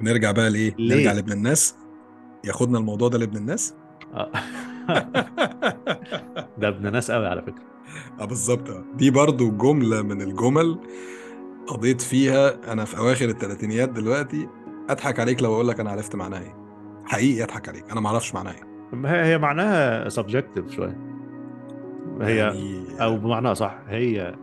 [0.01, 1.75] نرجع بقى لإيه؟ نرجع لابن الناس؟
[2.45, 3.73] ياخدنا الموضوع ده لابن الناس؟
[4.13, 4.31] آه.
[6.61, 7.70] ده ابن ناس قوي على فكرة.
[8.19, 8.69] آه بالظبط.
[8.69, 8.83] آه.
[8.95, 10.79] دي برضو جملة من الجمل
[11.67, 14.47] قضيت فيها أنا في أواخر الثلاثينيات دلوقتي
[14.89, 16.55] أضحك عليك لو أقول لك أنا عرفت معناها إيه.
[17.05, 18.71] حقيقي أضحك عليك أنا ما أعرفش معناها إيه.
[19.05, 20.97] هي هي معناها سبجكتيف شوية.
[22.21, 24.35] هي يعني أو بمعنى صح هي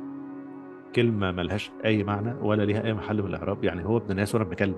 [0.94, 4.44] كلمة ملهاش أي معنى ولا ليها أي محل من الإعراب يعني هو ابن ناس وأنا
[4.44, 4.76] بنتكلم.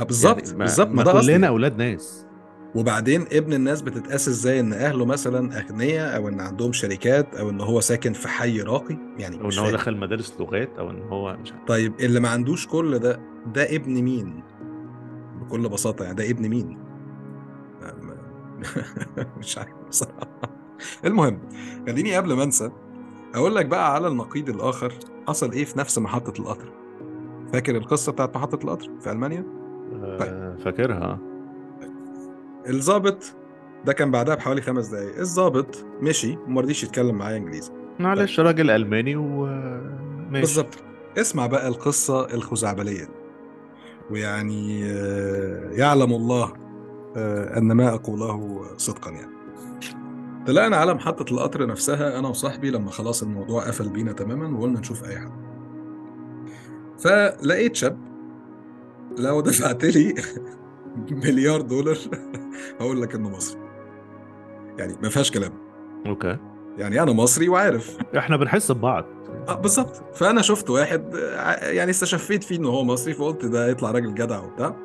[0.00, 2.26] آه بالظبط يعني بالظبط ما ما ده كلنا أولاد ناس.
[2.74, 7.60] وبعدين ابن الناس بتتقاس إزاي إن أهله مثلا أغنياء أو إن عندهم شركات أو إن
[7.60, 9.70] هو ساكن في حي راقي يعني أو إن هو.
[9.70, 11.64] دخل مدارس لغات أو إن هو مش عارف.
[11.66, 13.20] طيب اللي ما عندوش كل ده
[13.54, 14.42] ده ابن مين؟
[15.40, 16.78] بكل بساطة يعني ده ابن مين؟
[19.38, 20.28] مش عارف بصراحة.
[21.04, 21.38] المهم
[21.88, 22.70] خليني قبل ما انسى
[23.34, 24.92] أقول لك بقى على النقيض الآخر
[25.28, 26.72] حصل إيه في نفس محطة القطر؟
[27.52, 29.44] فاكر القصة بتاعت محطة القطر في ألمانيا؟
[30.02, 31.18] آه، فاكرها.
[32.68, 33.34] الضابط
[33.84, 35.18] ده كان بعدها بحوالي خمس دقايق.
[35.18, 37.72] الضابط مشي وما رضيش يتكلم معايا انجليزي.
[38.00, 39.80] معلش راجل ألماني وما
[40.30, 40.40] ماشي.
[40.40, 40.74] بالظبط.
[41.18, 43.08] اسمع بقى القصة الخزعبلية.
[44.10, 46.52] ويعني آه، يعلم الله
[47.16, 49.32] آه، أن ما أقوله صدقا يعني.
[50.46, 55.04] طلعنا على محطة القطر نفسها أنا وصاحبي لما خلاص الموضوع قفل بينا تماما وقلنا نشوف
[55.04, 55.32] أي حد.
[56.98, 57.98] فلقيت شاب
[59.18, 60.14] لو دفعت لي
[61.24, 61.98] مليار دولار.
[62.80, 63.60] هقول لك إنه مصري.
[64.78, 65.52] يعني ما فيهاش كلام.
[66.06, 66.38] أوكي.
[66.78, 67.96] يعني أنا مصري وعارف.
[68.18, 69.04] إحنا بنحس ببعض.
[69.48, 70.16] آه بالظبط.
[70.16, 74.40] فأنا شفت واحد آه، يعني استشفيت فيه ان هو مصري فقلت ده يطلع راجل جدع
[74.40, 74.76] وبتاع.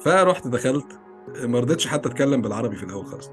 [0.00, 0.98] فرحت دخلت
[1.44, 3.30] ما رضيتش حتى أتكلم بالعربي في الأول خالص.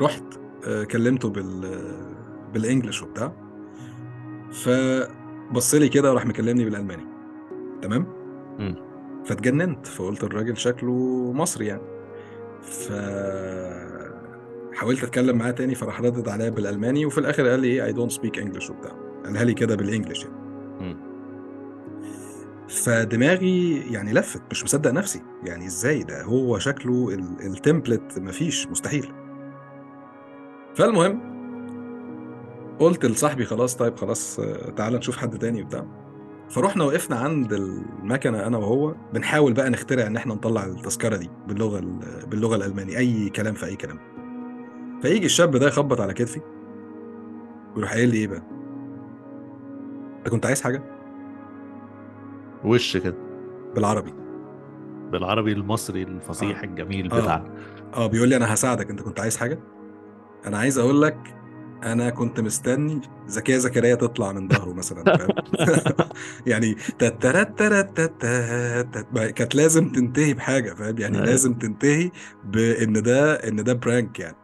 [0.00, 0.24] رحت
[0.66, 1.80] آه، كلمته بال
[2.52, 3.32] بال English وبتاع.
[4.52, 7.04] فبص لي كده وراح مكلمني بالألماني.
[7.82, 8.06] تمام؟
[8.58, 8.91] مم.
[9.24, 10.92] فاتجننت فقلت الراجل شكله
[11.32, 11.82] مصري يعني.
[12.62, 12.92] ف
[14.74, 18.10] حاولت أتكلم معاه تاني فراح ردد عليا بالألماني وفي الآخر قال لي إيه I don't
[18.12, 18.92] speak English وبتاع.
[19.24, 20.96] قالها لي كده بال English يعني.
[22.68, 25.22] فدماغي يعني لفت مش مصدق نفسي.
[25.44, 29.12] يعني إزاي؟ ده هو شكله ال- التمبلت مفيش مستحيل.
[30.74, 31.32] فالمهم
[32.80, 34.40] قلت لصاحبي خلاص طيب خلاص
[34.76, 35.86] تعالى نشوف حد تاني وبتاع.
[36.52, 41.78] فروحنا وقفنا عند المكنة أنا وهو بنحاول بقى نخترع إن إحنا نطلع التذكرة دي باللغة
[41.78, 43.98] ال- باللغة الألماني أي كلام في أي كلام.
[45.02, 46.40] فيجي الشاب ده يخبط على كتفي
[47.76, 48.42] ويروح قايل لي إيه بقى؟
[50.18, 50.82] أنت كنت عايز حاجة؟
[52.64, 53.16] وش كده؟
[53.74, 54.14] بالعربي.
[55.12, 56.64] بالعربي المصري الفصيح آه.
[56.64, 57.20] الجميل آه.
[57.20, 57.54] بتاعنا
[57.94, 59.58] آه بيقول لي أنا هساعدك أنت كنت عايز حاجة؟
[60.46, 61.34] أنا عايز أقول لك
[61.82, 65.04] أنا كنت مستني زكيه زكريا تطلع من ظهره مثلا
[66.46, 66.76] يعني
[69.12, 71.26] كانت لازم تنتهي بحاجة فاهم؟ يعني أيوة.
[71.26, 72.10] لازم تنتهي
[72.44, 74.36] بإن ده إن ده برانك يعني.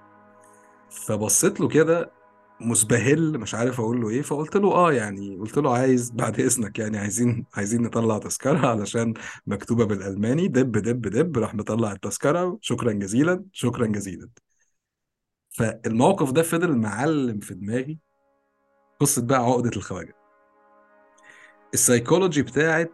[0.90, 2.18] فبصيت له كده
[2.60, 6.78] مسبهل مش عارف أقول له إيه فقلت له آه يعني قلت له عايز بعد إذنك
[6.78, 9.14] يعني عايزين عايزين نطلع تذكرة علشان
[9.46, 14.28] مكتوبة بالألماني دب دب دب راح مطلع التذكرة شكرا جزيلا شكرا جزيلا.
[15.50, 17.98] فالموقف ده فضل معلم في دماغي.
[19.00, 20.14] قصة بقى عقدة الخواجة.
[21.74, 22.92] السايكولوجي بتاعت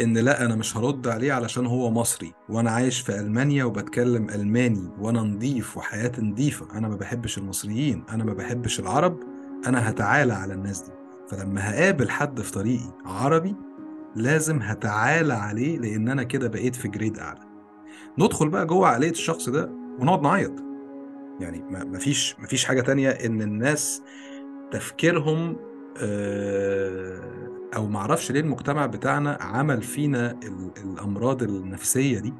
[0.00, 4.90] إن لأ أنا مش هرد عليه علشان هو مصري وأنا عايش في ألمانيا وبتكلم ألماني
[4.98, 6.78] وأنا نضيف وحياتي نضيفة.
[6.78, 9.20] أنا ما بحبش المصريين أنا ما بحبش العرب
[9.66, 10.92] أنا هتعالى على الناس دي.
[11.28, 13.56] فلما هقابل حد في طريقي عربي
[14.16, 17.40] لازم هتعالى عليه لأن أنا كده بقيت في جريد أعلى.
[18.18, 20.52] ندخل بقى جوه عقلية الشخص ده ونقعد نعيط.
[21.40, 24.02] يعني ما- مفيش مفيش حاجة تانية إن الناس
[24.70, 25.56] تفكيرهم
[26.00, 27.20] آه،
[27.76, 32.34] أو معرفش ليه المجتمع بتاعنا عمل فينا ال- الأمراض النفسية دي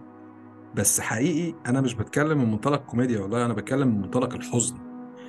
[0.74, 4.76] بس حقيقي أنا مش بتكلم من منطلق كوميديا والله أنا بتكلم من منطلق الحزن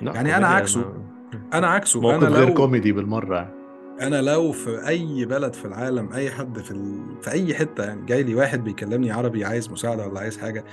[0.02, 0.80] لا، يعني أنا كوميديا عكسه.
[0.80, 3.58] ما- أنا عكسه موقف أنا غير كوميدي بالمرة يعني.
[4.00, 7.00] أنا لو في أي بلد في العالم أي حد في ال...
[7.22, 10.64] في أي حتة يعني جاي لي واحد بيكلمني عربي عايز مساعدة ولا عايز حاجة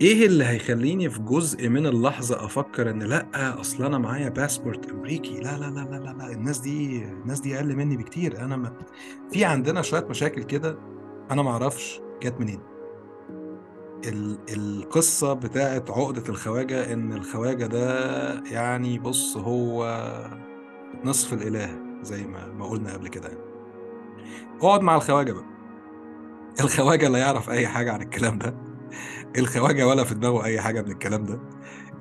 [0.00, 5.40] إيه اللي هيخليني في جزء من اللحظة أفكر إن لأ أصل أنا معايا باسبورت أمريكي
[5.40, 6.32] لا لا لا لا لا.
[6.32, 8.72] الناس دي الناس دي أقل مني بكتير أنا ما...
[9.32, 10.78] في عندنا شوية مشاكل كده
[11.30, 12.60] أنا ما أعرفش جت منين
[14.06, 14.38] ال...
[14.56, 19.86] القصة بتاعت عقدة الخواجة إن الخواجة ده يعني بص هو
[21.04, 23.40] نصف الإله زي ما ما قلنا قبل كده يعني.
[24.62, 25.44] اقعد مع الخواجة بقى
[26.60, 28.56] الخواجة لا يعرف أي حاجة عن الكلام ده
[29.38, 31.38] الخواجة ولا في دماغه أي حاجة من الكلام ده.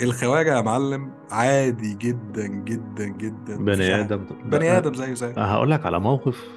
[0.02, 3.58] الخواجة يا معلم عادي جدا جدا جدا.
[3.58, 4.26] بني آدم.
[4.46, 6.48] بني آدم زيه زي هقول لك على موقف.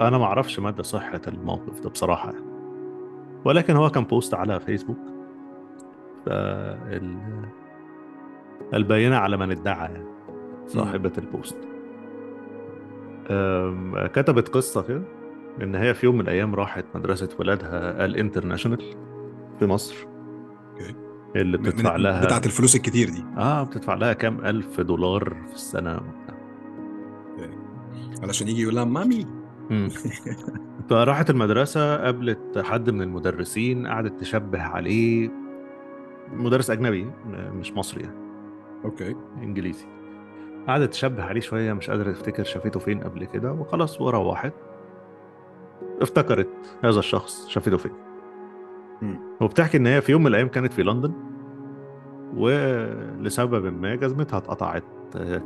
[0.00, 2.44] أنا ما أعرفش مدى صحة الموقف ده بصراحة يعني.
[3.44, 4.98] ولكن هو كان post على فيسبوك.
[6.26, 7.18] فال...
[8.74, 10.04] البينة على من ادعى يعني
[10.66, 11.56] صاحبة ال post.
[14.12, 15.02] كتبت قصة كده
[15.62, 18.94] إن هي في يوم من الأيام راحت مدرسة ولادها ال international
[19.60, 19.94] في مصر.
[20.72, 20.94] okay.
[21.36, 23.24] اللي بتدفع من- لها بتاعت الفلوس الكتير دي.
[23.38, 25.94] آه بتدفع لها كام؟ ألف دولار في السنة.
[25.96, 26.36] وبتاع.
[28.22, 29.26] علشان يجي يقول لها مامي.
[30.90, 35.30] فراحت المدرسة قابلت حد من المدرسين قعدت تشبه عليه.
[36.32, 37.10] مدرس أجنبي م-
[37.58, 38.16] مش مصري يعني.
[38.84, 39.16] أوكي.
[39.42, 39.86] إنجليزي.
[40.68, 44.52] قعدت تشبه عليه شوية مش قادرة تفتكر شافته فين قبل كده وخلاص وروحت.
[46.02, 46.48] افتكرت
[46.84, 47.92] هذا الشخص شافته فين.
[49.40, 51.12] وبتحكي إن هي في يوم من الأيام كانت في لندن
[52.36, 54.84] ولسبب ما جزمتها اتقطعت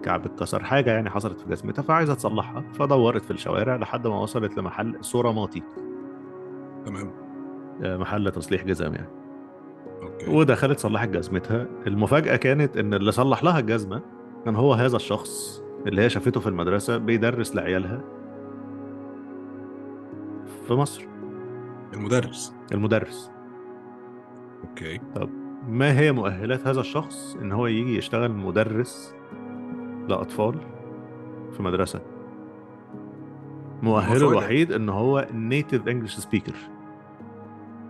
[0.02, 4.56] كعب اتكسر حاجة يعني حصلت في جزمتها فعايزة تصلحها فدورت في الشوارع لحد ما وصلت
[4.56, 5.62] لمحل صرماتي
[6.86, 7.10] تمام.
[7.80, 9.08] محل تصليح جزم يعني.
[10.02, 10.30] okay.
[10.30, 11.66] ودخلت صلحت جزمتها.
[11.86, 14.02] المفاجأة كانت إن اللي صلح لها الجزمة
[14.44, 18.00] كان هو هذا الشخص اللي هي شافته في المدرسة بيدرس لعيالها
[20.66, 21.06] في مصر.
[21.94, 22.54] المدرس.
[22.72, 23.30] المدرس.
[24.70, 25.00] okay
[25.68, 29.14] ما هي مؤهلات هذا الشخص إن هو يجي يشتغل مدرس
[30.08, 30.54] لأطفال
[31.56, 32.00] في مدرسة
[33.82, 34.28] مؤهله.
[34.30, 36.54] الوحيد إن هو native English speaker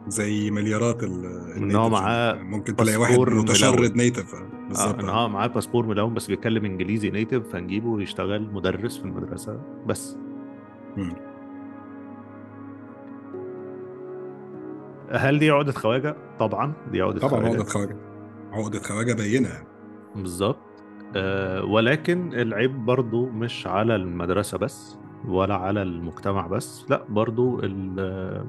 [0.08, 1.24] زي مليارات ال
[1.56, 1.88] إن هو.
[1.88, 3.96] معاه ممكن تلاقي واحد متشرد.
[3.96, 8.98] native آه بالظبط إن هو معاه باسبور ملون بس بيتكلم إنجليزي native فنجيبه يشتغل مدرس
[8.98, 10.16] في المدرسة بس
[10.96, 11.12] مم.
[15.10, 17.46] هل دي عقدة خواجة؟ طبعا دي عقدة طبعا خواجة.
[17.46, 17.96] عقدة خواجة.
[18.52, 19.68] عقدة خواجة باينة يعني.
[20.14, 20.58] بالظبط.
[21.16, 28.46] آه ولكن العيب برضو مش على المدرسة بس ولا على المجتمع بس لا برضو ال-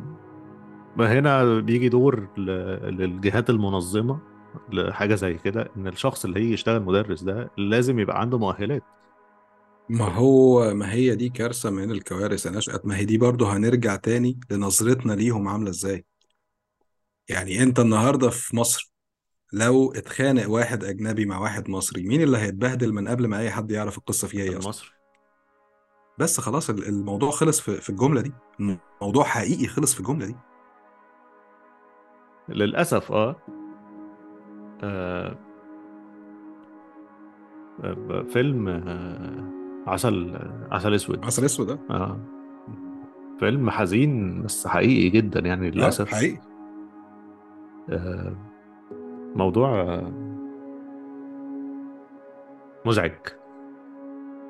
[0.97, 4.19] ما هنا بيجي دور للجهات المنظمة
[4.73, 8.83] لحاجة زي كده إن الشخص اللي هيجي يشتغل مدرس ده لازم يبقى عنده مؤهلات.
[9.89, 12.85] ما هو ما هي دي كارثة من الكوارث يا نشأت.
[12.85, 16.05] ما هي دي برضه هنرجع تاني لنظرتنا ليهم عاملة إزاي.
[17.29, 18.91] يعني انت النهاردة في مصر
[19.53, 23.71] لو اتخانق واحد أجنبي مع واحد مصري مين اللي هيتبهدل من قبل ما أي حد
[23.71, 24.89] يعرف القصة فيها إيه أصلا؟ المصري
[26.19, 28.31] بس خلاص ال- الموضوع خلص في في الجملة دي.
[29.01, 30.35] الموضوع حقيقي خلص في الجملة دي.
[32.49, 33.35] للأسف آه,
[34.83, 35.37] آه.
[37.83, 39.51] آه، فيلم آه
[39.87, 40.37] عسل
[40.71, 41.25] عسل أسود.
[41.25, 42.19] عسل أسود ده آه.
[43.39, 46.07] فيلم حزين بس حقيقي جدا يعني للأسف.
[46.13, 46.37] حقيقي.
[46.37, 46.54] آه
[49.35, 50.11] موضوع آه
[52.85, 53.11] مزعج.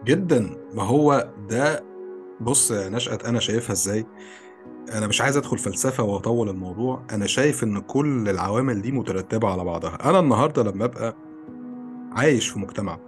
[0.05, 0.57] جدا.
[0.73, 1.83] ما هو ده
[2.41, 4.05] بص نشأت أنا شايفها إزاي؟
[4.93, 7.03] أنا مش عايز أدخل فلسفة وأطول الموضوع.
[7.11, 10.09] أنا شايف إن كل العوامل دي مترتبة على بعضها.
[10.09, 11.15] أنا النهارده لما أبقى
[12.11, 12.99] عايش في مجتمع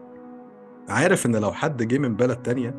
[0.90, 2.76] عارف إن لو حد جه من بلد تانية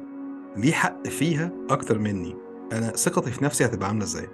[0.57, 2.37] ليه حق فيها أكتر مني
[2.73, 4.29] أنا ثقتي في نفسي هتبقى عاملة إزاي؟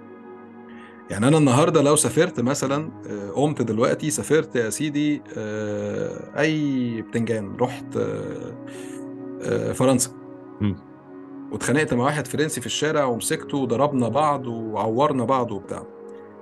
[1.09, 7.55] يعني أنا النهارده لو سافرت مثلا آه، قمت دلوقتي سافرت يا سيدي آه، أي بتنجان
[7.59, 10.11] رحت آه، فرنسا.
[11.51, 15.83] واتخانقت مع واحد فرنسي في الشارع ومسكته وضربنا بعض وعورنا بعض وبتاع.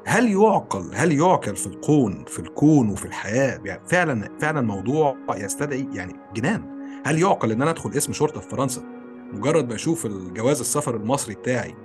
[0.06, 5.88] هل يعقل هل يعقل في الكون في الكون وفي الحياة؟ يعني فعلا فعلا موضوع يستدعي
[5.94, 6.66] يعني جنان.
[7.06, 8.82] هل يعقل إن أنا أدخل اسم شرطة في فرنسا؟
[9.34, 11.76] مجرد ما أشوف الجواز السفر المصري بتاعي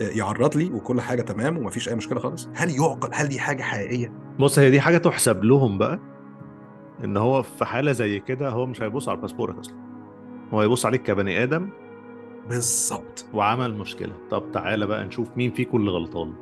[0.00, 2.48] يعرض لي وكل حاجة تمام ومفيش أي مشكلة خالص.
[2.54, 6.00] هل يعقل هل دي حاجة حقيقية؟ بص هي دي حاجة تحسب لهم بقى
[7.04, 9.74] إن هو في حالة زي كده هو مش هيبص على باسبورك أصلا.
[10.54, 11.68] هو هيبص عليك كبني آدم.
[12.48, 13.24] بالظبط.
[13.34, 14.12] وعمل مشكلة.
[14.30, 16.32] طب تعالى بقى نشوف مين فيكم اللي غلطان.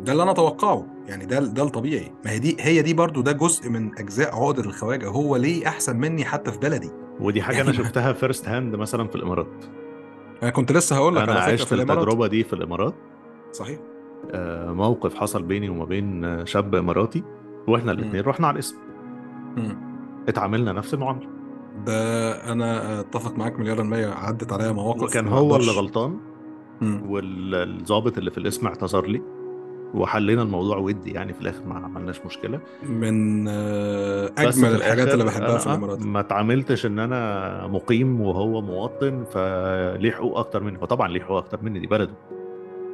[0.00, 0.86] ده اللي أنا أتوقعه.
[1.08, 2.12] يعني ده ده الطبيعي.
[2.24, 5.08] ما هي دي هي دي برضو ده جزء من أجزاء عقدة الخواجة.
[5.08, 6.90] هو ليه أحسن مني حتى في بلدي؟
[7.20, 9.64] ودي حاجة يعني أنا شفتها first hand مثلا في الإمارات.
[10.42, 12.94] أنا كنت لسه هقول لك أنا عشت التجربة دي في الإمارات
[13.52, 13.78] صحيح
[14.30, 17.22] آه، موقف حصل بيني وما بين آه، شاب إماراتي
[17.68, 18.76] وإحنا الاثنين رحنا على القسم
[19.56, 19.76] مم.
[20.28, 21.26] اتعاملنا نفس المعاملة
[21.86, 25.70] ده أنا أتفق معاك مليار المية عدت عليا مواقف وكان هو اللي.
[25.72, 26.18] غلطان.
[26.82, 29.22] والظابط اللي في القسم اعتذر لي
[29.94, 32.60] وحلينا الموضوع ودي يعني في الآخر ما عملناش مشكلة.
[32.82, 36.02] من آه، أجمل الحاجات اللي بحبها في الإمارات.
[36.02, 41.58] ما اتعاملتش إن أنا مقيم وهو مواطن فليه حقوق أكتر مني؟ وطبعا ليه حقوق أكتر
[41.62, 42.14] مني دي بلده.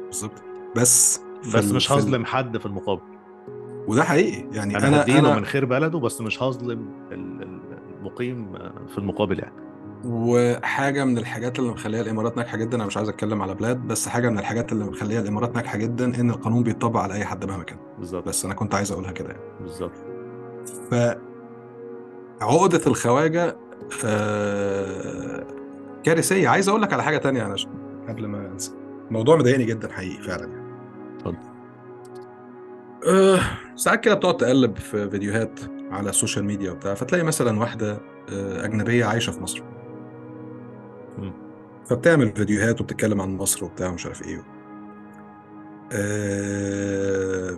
[0.07, 0.41] بالظبط.
[0.75, 1.21] بس
[1.55, 3.01] بس مش هظلم حد في المقابل.
[3.87, 4.45] وده حقيقي.
[4.53, 7.59] يعني أنا أنا من خير بلده بس مش هظلم ال- ال-
[7.99, 8.53] المقيم
[8.87, 9.53] في المقابل يعني.
[10.05, 14.07] وحاجة من الحاجات اللي مخليها الإمارات ناجحة جدا أنا مش عايز أتكلم على بلاد بس
[14.07, 17.63] حاجة من الحاجات اللي مخليها الإمارات ناجحة جدا إن القانون بيطبق على أي حد مهما
[17.63, 17.77] كان.
[17.99, 18.27] بالظبط.
[18.27, 19.41] بس أنا كنت عايز أقولها كده يعني.
[19.61, 19.91] بالظبط.
[20.91, 20.95] ف
[22.41, 23.57] عقدة الخواجة
[24.05, 25.43] آه...
[26.03, 26.49] كارثية.
[26.49, 27.55] عايز أقول لك على حاجة تانية أنا
[28.09, 28.71] قبل ما أنسى.
[29.07, 30.63] الموضوع مضايقني جدا حقيقي فعلا يعني.
[31.17, 31.37] اتفضل.
[33.07, 33.39] آه...
[33.75, 35.59] ساعات كده بتقعد تقلب في فيديوهات
[35.91, 37.91] على السوشيال ميديا وبتاع فتلاقي مثلا واحدة
[38.33, 39.63] آه، أجنبية عايشة في مصر.
[41.85, 44.43] فبتعمل فيديوهات وبتتكلم عن مصر وبتاع ومش عارف إيه
[45.91, 47.57] آه...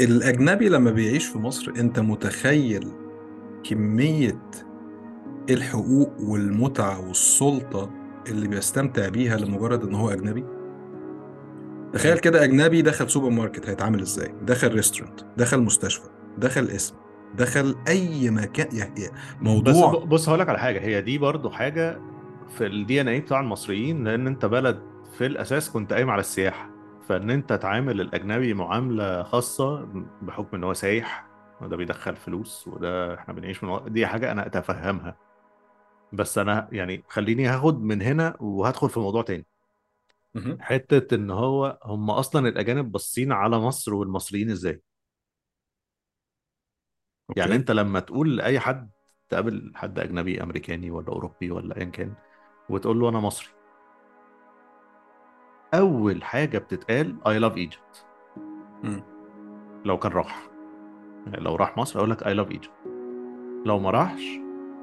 [0.00, 2.88] الأجنبي لما بيعيش في مصر أنت متخيل
[3.64, 4.40] كمية
[5.50, 7.90] الحقوق والمتعة والسلطة
[8.28, 10.44] اللي بيستمتع بيها لمجرد إن هو أجنبي؟
[11.92, 16.08] تخيل كده أجنبي دخل سوبر ماركت هيتعامل إزاي؟ دخل restaurant دخل مستشفى
[16.38, 16.94] دخل قسم
[17.34, 19.12] دخل أي مكان يعني بس
[19.42, 22.00] موضوع ب- بص هقول لك على حاجة هي دي برضو حاجة
[22.48, 24.82] في الدي ان اي بتاع المصريين لأن أنت بلد
[25.18, 26.70] في الأساس كنت قايم على السياحة
[27.08, 29.88] فإن أنت تعامل الأجنبي معاملة خاصة
[30.22, 31.26] بحكم إن هو سايح
[31.60, 35.16] وده بيدخل فلوس وده إحنا بنعيش من وق- دي حاجة أنا أتفهمها.
[36.12, 39.46] بس أنا يعني خليني هاخد من هنا وهدخل في موضوع تاني.
[40.60, 44.82] حتة إن هو هم أصلا الأجانب باصين على مصر والمصريين إزاي؟
[47.36, 48.90] يعني أنت لما تقول لأي حد
[49.28, 52.14] تقابل حد أجنبي أمريكاني ولا أوروبي ولا ايا كان
[52.68, 53.48] وتقول له أنا مصري.
[55.74, 58.04] أول حاجة بتتقال I love Egypt.
[58.84, 59.02] مم.
[59.84, 60.50] لو كان راح.
[61.26, 62.88] يعني لو راح مصر أقول لك I love Egypt.
[63.66, 64.22] لو ما راحش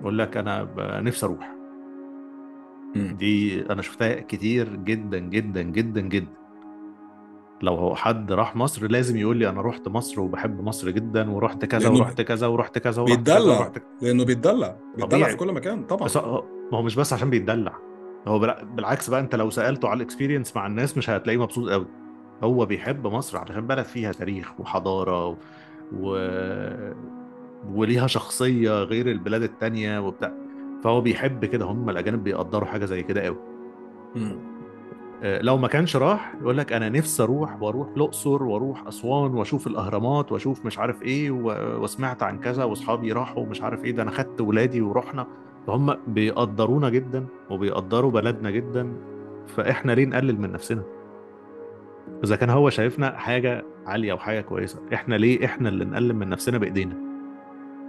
[0.02, 0.70] يقول لك أنا
[1.02, 1.54] نفسي أروح.
[2.96, 6.47] دي أنا شفتها كتير جدا جدا جدا جدا.
[7.62, 11.66] لو هو حد راح مصر لازم يقول لي أنا رحت مصر وبحب مصر جدا ورحت
[11.66, 13.60] كذا ورحت كذا ورحت كذا ورحت بيتدلع.
[13.60, 14.76] ورحت لأنه بيتدلع.
[14.96, 15.32] بيتدلع طبيعي.
[15.32, 16.06] في كل مكان طبعا.
[16.06, 16.44] بس ما
[16.74, 17.74] هو مش بس عشان بيتدلع.
[18.28, 18.40] هو
[18.76, 21.88] بالعكس بقى أنت لو سألته على الاكسبيرينس مع الناس مش هتلاقيه مبسوط قوي
[22.44, 25.36] هو بيحب مصر علشان بلد فيها تاريخ وحضارة و...
[25.94, 26.18] و...
[27.74, 30.34] وليها شخصية غير البلاد التانية وبتاع.
[30.84, 31.66] فهو بيحب كده.
[31.66, 33.38] هم الأجانب بيقدروا حاجة زي كده قوي
[35.24, 40.32] لو ما كانش راح يقول لك أنا نفسي أروح وأروح الأقصر وأروح أسوان وأشوف الأهرامات
[40.32, 41.32] وأشوف مش عارف إيه
[41.82, 45.28] وسمعت عن كذا وأصحابي راحوا ومش عارف إيه ده أنا خدت ولادي ورحنا.
[45.68, 48.94] فهم بيقدرونا جدا وبيقدروا بلدنا جدا
[49.48, 50.84] فإحنا ليه نقلل من نفسنا؟
[52.24, 56.58] إذا كان هو شايفنا حاجة عالية وحاجه كويسة إحنا ليه إحنا اللي نقلل من نفسنا
[56.58, 56.96] بإيدينا؟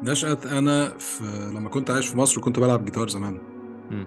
[0.03, 1.24] نشأت أنا في
[1.55, 3.39] لما كنت عايش في مصر كنت بلعب جيتار زمان.
[3.91, 4.07] مم.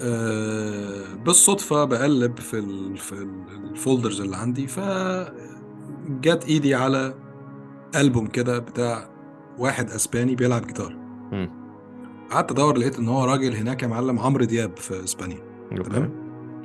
[0.00, 7.14] آه، بالصدفة بقلب في ال في ال- الفولدرز اللي عندي فجت إيدي على
[7.96, 9.08] ألبوم كده بتاع
[9.58, 10.96] واحد أسباني بيلعب جيتار.
[12.30, 15.38] قعدت أدور لقيت إن هو راجل هناك يا معلم عمرو دياب في إسبانيا.
[15.82, 16.10] تمام؟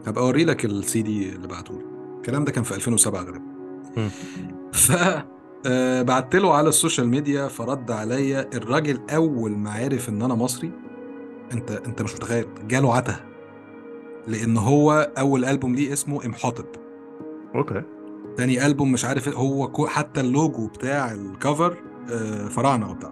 [0.07, 1.85] هبقى أوري لك السي دي اللي بعته لي
[2.17, 3.41] الكلام ده كان في 2007 غالبا.
[4.73, 4.91] ف
[5.65, 10.35] آه، بعت له على ال social media فرد عليا الراجل أول ما عرف إن أنا
[10.35, 10.71] مصري
[11.53, 12.45] انت انت مش متخيل.
[12.67, 13.15] جاله عته
[14.27, 16.65] لأن هو أول ألبوم ليه اسمه امحاطب
[17.55, 17.81] okay.
[18.37, 21.77] تاني ألبوم مش عارف إيه، هو حتى اللوجو بتاع ال cover
[22.11, 23.11] آه، فراعنه وبتاع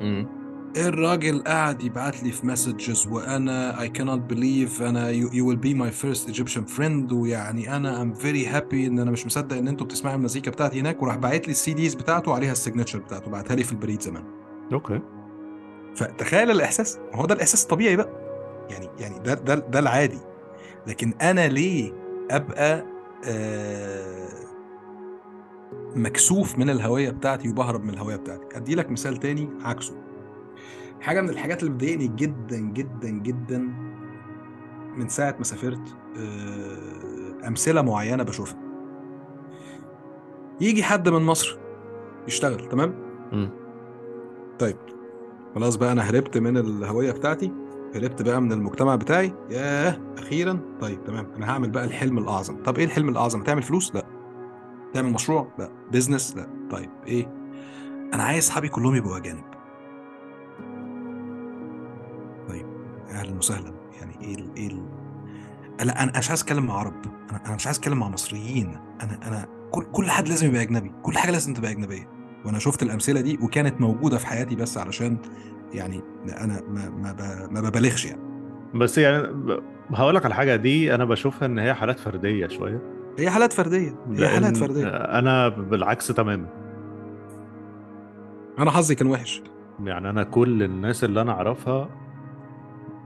[0.00, 0.26] مم.
[0.76, 5.74] الراجل قاعد يبعت لي في messages وأنا I cannot believe أنا you, you will be
[5.74, 9.86] my first Egyptian friend ويعني أنا I'm very happy إن أنا مش مصدق إن أنتوا
[9.86, 11.02] بتسمعوا المزيكا بتاعتي هناك.
[11.02, 14.24] وراح باعت لي ال CDs بتاعته عليها ال signature بتاعته بعتها لي في البريد زمان.
[14.72, 15.00] okay.
[15.96, 18.10] فتخيل الإحساس هو ده الإحساس الطبيعي بقى.
[18.70, 20.18] يعني يعني ده ده ده العادي.
[20.86, 21.92] لكن أنا ليه
[22.30, 22.86] أبقى
[23.26, 24.28] آه
[25.96, 29.94] مكسوف من الهوية بتاعتي وبهرب من الهوية بتاعتي؟ ادي لك مثال تاني عكسه.
[31.00, 33.58] حاجة من الحاجات اللي بتضايقني جدا جدا جدا
[34.96, 38.58] من ساعة ما سافرت آه أمثلة معينة بشوفها.
[40.60, 41.58] يجي حد من مصر
[42.28, 42.94] يشتغل تمام؟
[43.32, 43.50] مم.
[44.58, 44.76] طيب
[45.54, 47.52] خلاص بقى أنا هربت من الهوية بتاعتي
[47.94, 49.34] هربت بقى من المجتمع بتاعي.
[49.50, 50.00] ياه!
[50.18, 51.26] أخيرا؟ طيب تمام.
[51.36, 52.62] أنا هعمل بقى الحلم الأعظم.
[52.62, 54.06] طب إيه الحلم الأعظم؟ تعمل فلوس؟ لأ.
[54.94, 55.70] تعمل مشروع؟ لأ.
[55.92, 56.48] بيزنس لأ.
[56.70, 57.32] طيب إيه؟
[58.14, 59.44] أنا عايز أصحابي كلهم يبقوا أجانب.
[62.48, 62.66] طيب
[63.10, 63.72] أهلا وسهلا.
[64.00, 64.84] يعني إيه ال إيه ال
[65.86, 66.94] لا أنا مش عايز أتكلم مع عرب.
[67.30, 68.78] أنا أنا مش عايز أتكلم مع مصريين.
[69.02, 70.92] أنا أنا كل كل حد لازم يبقى أجنبي.
[71.02, 72.23] كل حاجة لازم تبقى أجنبية.
[72.44, 75.16] وأنا شفت الأمثلة دي وكانت موجودة في حياتي بس علشان
[75.72, 76.00] يعني
[76.40, 78.20] أنا ما ما ب- ما ببالغش يعني.
[78.74, 79.28] بس يعني
[79.94, 82.82] هقول لك على حاجة دي أنا بشوفها إن هي حالات فردية شوية.
[83.18, 84.86] هي حالات فردية هي حالات فردية.
[84.88, 86.46] أنا بالعكس تماما.
[88.58, 89.42] أنا حظي كان وحش.
[89.84, 91.88] يعني أنا كل الناس اللي أنا أعرفها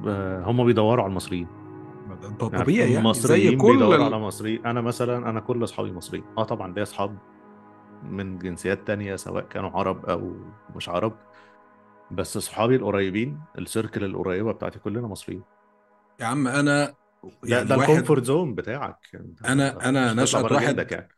[0.06, 1.46] آه، هم بيدوروا على المصريين.
[2.38, 6.24] طبيعي يعني زي المصريين كل بيدوروا على مصريين أنا مثلا أنا كل أصحابي مصريين.
[6.38, 7.18] آه طبعا ليا أصحاب
[8.02, 10.36] من جنسيات تانية سواء كانوا عرب أو
[10.76, 11.16] مش عرب.
[12.10, 15.42] بس اصحابي القريبين ال circle القريبة بتاعتي كلنا مصريين.
[16.20, 16.94] يا عم ده
[17.44, 18.98] يعني ده واحد ال comfort zone بتاعك.
[19.42, 19.46] أنا-
[19.84, 21.08] أنا نشأت واحد يعني.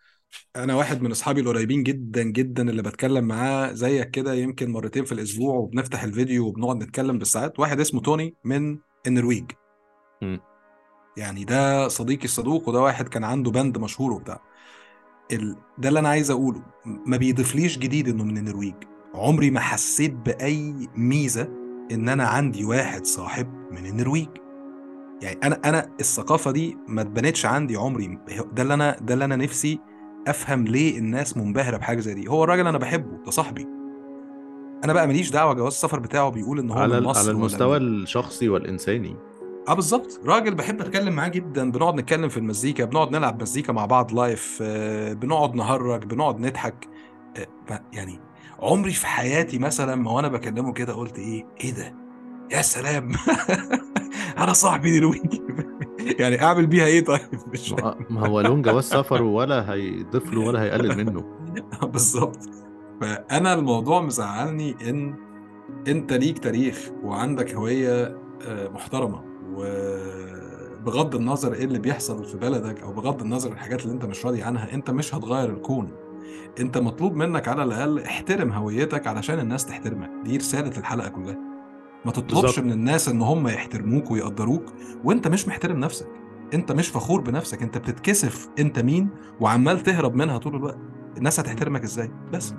[0.57, 5.13] أنا واحد من أصحابي القريبين جدا جدا اللي بتكلم معاه زيك كده يمكن مرتين في
[5.13, 7.61] الأسبوع وبنفتح الفيديو وبنقعد نتكلم بالساعات.
[7.61, 9.51] واحد اسمه توني من النرويج.
[11.17, 14.41] يعني ده صديقي الصدوق وده واحد كان عنده band مشهور وبتاع.
[15.33, 15.57] ال...
[15.79, 16.63] ده اللي أنا عايز أقوله.
[17.07, 18.75] ما بيضيفليش جديد إنه من النرويج.
[19.15, 21.49] عمري ما حسيت بأي ميزة
[21.93, 24.29] إن أنا عندي واحد صاحب من النرويج.
[25.23, 28.19] يعني أنا أنا الثقافة دي ما اتبنتش عندي عمري.
[28.53, 29.79] ده اللي أنا ده اللي أنا نفسي
[30.29, 32.29] أفهم ليه الناس منبهرة بحاجة زي دي.
[32.29, 33.67] هو الراجل أنا بحبه ده صاحبي.
[34.85, 37.39] أنا بقى ماليش دعوة جواز السفر بتاعه بيقول إن هو على من مصر على ولا
[37.39, 39.17] المستوى من- الشخصي والإنساني.
[39.69, 40.21] آه بالظبط.
[40.25, 41.71] راجل بحب أتكلم معاه جدا.
[41.71, 46.89] بنقعد نتكلم في المزيكا بنقعد نلعب مزيكا مع بعض لايف آه، بنقعد نهرج بنقعد نضحك.
[47.71, 48.21] آه، يعني
[48.61, 51.95] عمري في حياتي مثلا ما وأنا بكلمه كده قلت إيه إيه ده؟
[52.51, 53.13] يا سلام!
[54.39, 55.43] أنا صاحبي دلوقتي.
[56.21, 57.21] يعني أعمل بيها إيه طيب؟
[57.53, 61.25] مش ما ما هو لون جواز سفر ولا هيضيف له ولا هيقلل منه.
[61.83, 62.39] بالظبط.
[63.01, 65.15] فأنا الموضوع مزعلني إن
[65.89, 69.30] أنت ليك تاريخ وعندك هوية آه، محترمة.
[69.55, 74.43] وبغض النظر إيه اللي بيحصل في بلدك أو بغض النظر الحاجات اللي أنت مش راضي
[74.43, 75.91] عنها أنت مش هتغير الكون.
[76.61, 80.11] أنت مطلوب منك على الأقل احترم هويتك علشان الناس تحترمك.
[80.25, 81.39] دي رسالة الحلقة كلها.
[82.05, 82.65] ما تطلبش بالظبط.
[82.65, 84.65] من الناس إن هم يحترموك ويقدروك
[85.05, 86.09] وأنت مش محترم نفسك.
[86.55, 87.63] أنت مش فخور بنفسك.
[87.63, 89.09] أنت بتتكسف أنت مين
[89.41, 90.79] وعمال تهرب منها طول الوقت.
[91.17, 92.55] الناس هتحترمك إزاي؟ بس.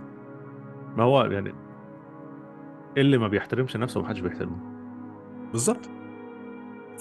[0.98, 1.54] ما هو يعني
[2.98, 4.58] اللي ما بيحترمش نفسه محدش بيحترمه؟
[5.52, 5.90] بالظبط.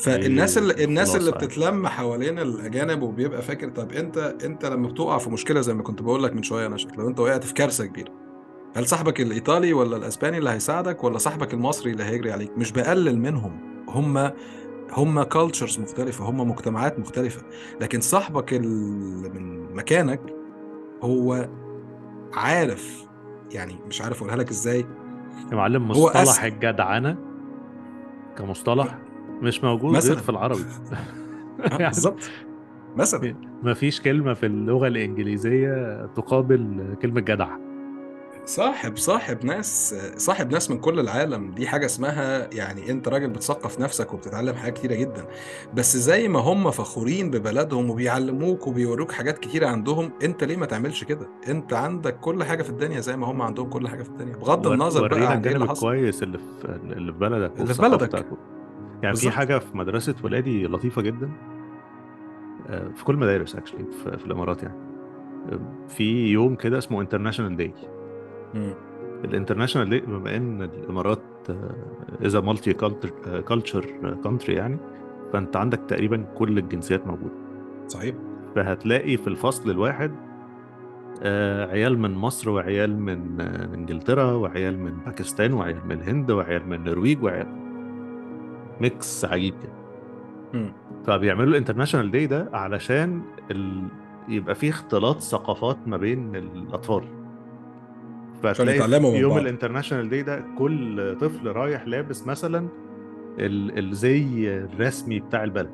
[0.02, 1.30] فالناس دي اللي الناس اللي.
[1.32, 6.02] بتتلم حوالين الأجانب وبيبقى فاكر طب أنت أنت لما بتقع في مشكلة زي ما كنت
[6.02, 8.12] بقول لك من شوية نشأت لو أنت وقعت في كارثة كبيرة
[8.76, 13.18] هل صاحبك الإيطالي ولا الأسباني اللي هيساعدك ولا صاحبك المصري اللي هيجري عليك مش بقلل
[13.18, 14.30] منهم هم
[14.92, 17.42] هم كالتشرز مختلفة هم مجتمعات مختلفة
[17.80, 20.20] لكن صاحبك اللي من مكانك
[21.02, 21.48] هو
[22.32, 23.04] عارف
[23.52, 24.86] يعني مش عارف أقولها لك إزاي
[25.50, 27.16] يا معلم مصطلح الجدعنة
[28.38, 28.98] كمصطلح
[29.42, 30.12] مش موجود مثلا.
[30.14, 30.60] غير في العربي.
[31.60, 32.30] آه، يعني بالظبط.
[32.96, 33.34] مثلا.
[33.62, 37.48] ما فيش كلمة في اللغة الإنجليزية تقابل كلمة جدع.
[38.44, 41.50] صاحب صاحب ناس صاحب ناس من كل العالم.
[41.50, 45.26] دي حاجة اسمها يعني أنت راجل بتثقف نفسك وبتتعلم حاجات كتيرة جدا.
[45.74, 51.04] بس زي ما هم فخورين ببلدهم وبيعلموك وبيوروك حاجات كتيرة عندهم أنت ليه ما تعملش
[51.04, 54.36] كده؟ أنت عندك كل حاجة في الدنيا زي ما هم عندهم كل حاجة في الدنيا.
[54.36, 55.86] بغض النظر بقى عن إيه الجانب اللي حصل.
[55.86, 58.26] الكويس اللي في اللي في بلدك اللي في بلدك.
[59.02, 59.32] يعني في بالظبط.
[59.32, 61.30] حاجة في مدرسة ولادي لطيفة جدا
[62.68, 64.76] آه، في كل مدارس actually في, في الإمارات يعني
[65.52, 67.72] آه، في يوم كده اسمه international day.
[69.24, 71.22] ال international day بما إن الإمارات
[72.24, 72.72] is a multi
[73.48, 74.78] culture country يعني
[75.32, 77.34] فأنت عندك تقريبا كل الجنسيات موجودة
[77.86, 78.14] صحيح
[78.56, 80.12] فهتلاقي في الفصل الواحد
[81.22, 86.74] آه، عيال من مصر وعيال من إنجلترا وعيال من باكستان وعيال من الهند وعيال من
[86.74, 87.46] النرويج وعيال
[88.80, 89.72] mix عجيب كده.
[91.06, 93.82] فبيعملوا ال international day ده علشان ال...
[94.28, 97.04] يبقى فيه اختلاط ثقافات ما بين الأطفال
[98.42, 98.78] فتلاقي
[99.20, 99.38] يوم.
[99.38, 102.68] ال international day ده كل طفل رايح لابس مثلا
[103.38, 103.78] ال...
[103.78, 105.70] الزي الرسمي بتاع البلد.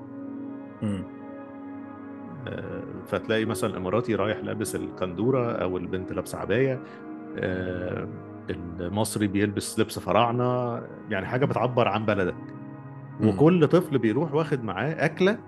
[2.49, 6.81] آه، فتلاقي مثلا الاماراتي رايح لابس الكندورة أو البنت لابسة عباية
[7.39, 8.09] آه،
[8.81, 12.35] المصري بيلبس لبس فراعنة يعني حاجة بتعبر عن بلدك.
[13.21, 15.39] وكل طفل بيروح واخد معاه أكلة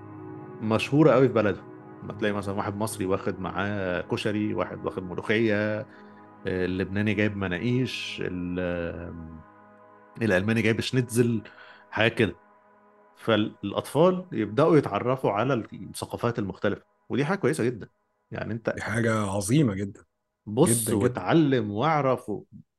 [0.61, 1.65] مشهورة قوي في بلده.
[2.03, 5.87] ما تلاقي مثلا واحد مصري واخد معاه كشري واحد واخد ملوخية
[6.47, 8.61] اللبناني جايب مناقيش ال-
[10.23, 11.43] الألماني جايب شنيتزل
[11.91, 12.37] حاجة كده.
[13.17, 17.89] فالأطفال يبدأوا يتعرفوا على الثقافات المختلفة ودي حاجة كويسة جدا.
[18.31, 20.05] يعني أنت دي حاجة عظيمة جدا.
[20.47, 20.97] بص جدا.
[20.97, 22.33] واتعلم واعرف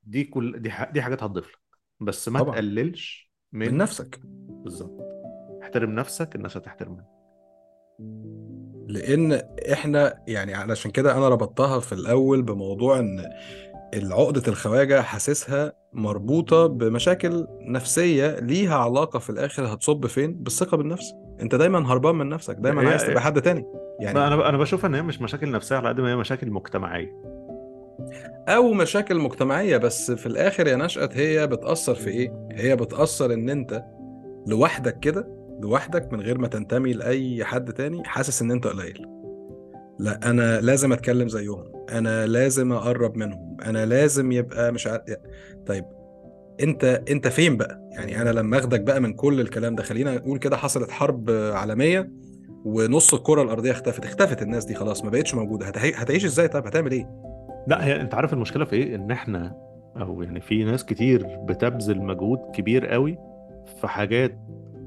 [0.03, 1.59] دي كل دي ح- دي حاجات هتضيف لك
[1.99, 2.55] بس ما طبعا.
[2.55, 4.19] تقللش من, من نفسك.
[4.63, 4.99] بالظبط.
[5.63, 7.05] احترم نفسك الناس هتحترمك.
[8.87, 9.41] لأن
[9.71, 13.25] إحنا يعني علشان كده أنا ربطتها في الأول بموضوع إن
[13.93, 21.13] العقدة الخواجة حاسسها مربوطة بمشاكل نفسية ليها علاقة في الآخر هتصب فين؟ بالثقة بالنفس.
[21.41, 23.65] أنت دايما هربان من نفسك دايما عايز تبقى حد تاني.
[23.99, 27.29] يعني أنا أنا بشوف إن هي مش مشاكل نفسية على قد ما هي مشاكل مجتمعية.
[28.47, 33.49] أو مشاكل مجتمعية بس في الآخر يا نشأت هي بتأثر في إيه؟ هي بتأثر إن
[33.49, 33.83] أنت
[34.47, 35.27] لوحدك كده
[35.61, 39.05] لوحدك من غير ما تنتمي لأي حد تاني حاسس إن أنت قليل.
[39.99, 41.63] لا أنا لازم أتكلم زيهم.
[41.91, 43.57] أنا لازم أقرب منهم.
[43.65, 45.01] أنا لازم يبقى مش عارف
[45.65, 45.85] طيب
[46.63, 50.39] أنت أنت فين بقى؟ يعني أنا لما آخدك بقى من كل الكلام ده خلينا نقول
[50.39, 52.11] كده حصلت حرب عالمية
[52.65, 54.05] ونص الكرة الأرضية اختفت.
[54.05, 55.65] اختفت الناس دي خلاص ما بقتش موجودة.
[55.65, 55.91] هتعي...
[55.95, 57.09] هتعيش إزاي؟ طب هتعمل إيه؟
[57.67, 59.55] لا هي أنت عارف المشكلة في إيه؟ إن إحنا
[60.01, 63.17] أو يعني في ناس كتير بتبذل مجهود كبير قوي
[63.81, 64.37] في حاجات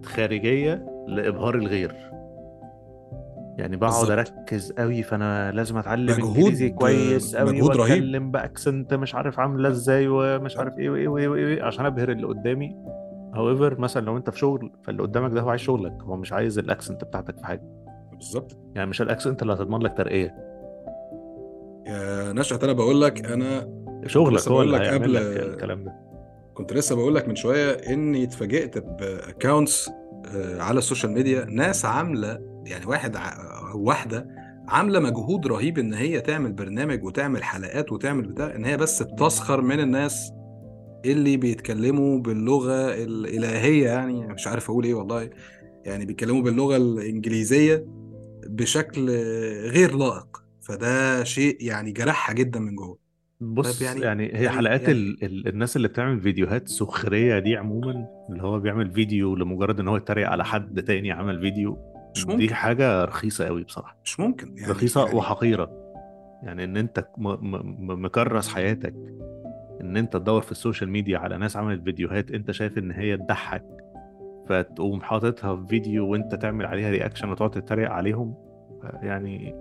[0.05, 1.97] خارجية لإبهار الغير.
[3.59, 4.11] يعني بقعد.
[4.11, 7.77] أركز قوي فأنا لازم أتعلم مجهود- إنجليزي كويس قوي مجهود.
[7.77, 12.27] وأتكلم بأكسنت مش عارف عاملة إزاي ومش عارف إيه وإيه وإيه وإيه عشان أبهر اللي
[12.27, 12.77] قدامي.
[13.35, 16.59] However مثلا لو أنت في شغل فاللي قدامك ده هو عايز شغلك هو مش عايز
[16.59, 17.63] ال accent بتاعتك في حاجة.
[18.13, 18.57] بالظبط.
[18.75, 20.35] يعني مش ال accent اللي هتضمن لك ترقية.
[21.87, 23.69] يا نشأت أنا بقول لك أنا
[24.07, 25.93] شغلك هو اللي هيعمل قبل- لك الكلام ده.
[26.55, 29.91] كنت لسه بقول لك من شوية إني اتفاجئت ب accounts
[30.59, 34.27] على ال social media ناس عاملة يعني واحد ع- واحدة
[34.69, 39.61] عاملة مجهود رهيب إن هي تعمل برنامج وتعمل حلقات وتعمل بتاع إن هي بس بتسخر
[39.61, 40.33] من الناس
[41.05, 45.31] اللي بيتكلموا باللغة الإلهية يعني مش عارف أقول إيه والله
[45.85, 47.85] يعني بيتكلموا باللغة الإنجليزية
[48.47, 49.11] بشكل
[49.71, 50.43] غير لائق.
[50.61, 52.99] فده شيء يعني جرحها جدا من جوه.
[53.43, 55.25] بص يعني يعني هي يعني حلقات يعني ال...
[55.25, 55.49] ال...
[55.49, 60.29] الناس اللي بتعمل فيديوهات سخرية دي عموما اللي هو بيعمل فيديو لمجرد إن هو يتريق
[60.29, 61.79] على حد تاني عمل فيديو
[62.17, 62.55] مش دي ممكن.
[62.55, 63.97] حاجة رخيصة قوي بصراحة.
[64.05, 65.71] مش ممكن يعني رخيصة يعني وحقيرة.
[66.43, 67.05] يعني إن أنت.
[67.19, 67.29] م...
[67.29, 68.95] م- مكرس حياتك
[69.81, 73.17] إن أنت تدور في ال social media على ناس عملت فيديوهات أنت شايف إن هي
[73.17, 73.65] تضحك
[74.49, 78.35] فتقوم حاططها في فيديو وأنت تعمل عليها reaction وتقعد تتريق عليهم
[79.03, 79.55] يعني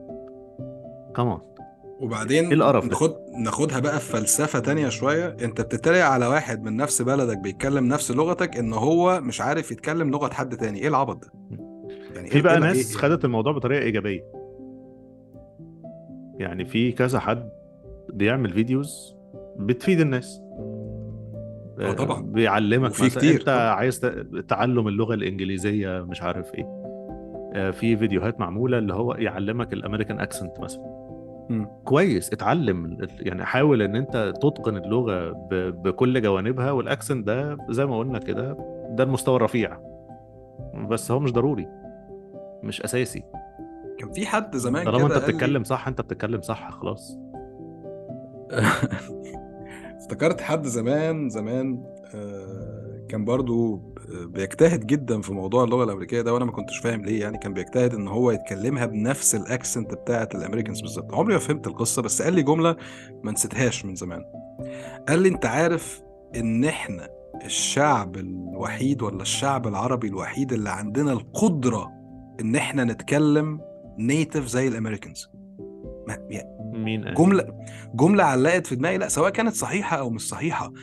[1.15, 1.37] كمان
[2.01, 5.37] وبعدين إيه القرف ده؟ ناخد ناخدها بقى في فلسفة تانية شوية.
[5.41, 10.11] انت بتتريق على واحد من نفس بلدك بيتكلم نفس لغتك ان هو مش عارف يتكلم
[10.11, 10.79] لغة حد تاني.
[10.79, 11.31] إيه العبط ده؟
[12.15, 14.23] يعني في إيه بقى ناس إيه؟ خدت الموضوع بطريقة إيجابية.
[16.39, 17.49] يعني في كذا حد
[18.13, 19.15] بيعمل videos
[19.57, 20.41] بتفيد الناس.
[21.79, 22.21] آه آه، طبعا.
[22.21, 23.33] بيعلمك وفي مثلا كتير.
[23.33, 23.57] انت طبعا.
[23.57, 23.99] عايز
[24.47, 26.81] تعلم اللغة الإنجليزية مش عارف إيه.
[27.53, 31.00] آه، في فيديوهات معمولة اللي هو يعلمك ال American accent مثلا.
[31.85, 37.57] كويس اتعلم ال- يعني حاول إن أنت تتقن اللغة ب- بكل جوانبها وال accent ده
[37.69, 38.57] زي ما قلنا كده
[38.89, 39.77] ده المستوى الرفيع.
[40.89, 41.67] بس هو مش ضروري.
[42.63, 43.23] مش أساسي.
[43.99, 47.17] كان في حد زمان طالما أنت بتتكلم صح أنت بتتكلم صح خلاص.
[50.01, 51.83] افتكرت حد زمان زمان
[52.15, 52.60] آه،
[53.11, 53.75] كان برضو
[54.25, 57.93] بيجتهد جدا في موضوع اللغة الأمريكية ده وأنا ما كنتش فاهم ليه يعني كان بيجتهد
[57.93, 61.13] إن هو يتكلمها بنفس الأكسنت بتاعة الأمريكانز بالظبط.
[61.13, 62.75] عمري ما فهمت القصة بس قال لي جملة
[63.23, 64.23] ما نسيتهاش من زمان.
[65.09, 66.01] قال لي أنت عارف
[66.35, 67.09] إن إحنا
[67.45, 71.87] الشعب الوحيد ولا الشعب العربي الوحيد اللي عندنا القدرة
[72.41, 73.59] إن إحنا نتكلم
[73.99, 75.29] نيتف زي الأمريكانز؟
[76.07, 77.45] ما- يعني مين قال جملة
[77.93, 80.73] جملة علقت في دماغي لا سواء كانت صحيحة أو مش صحيحة.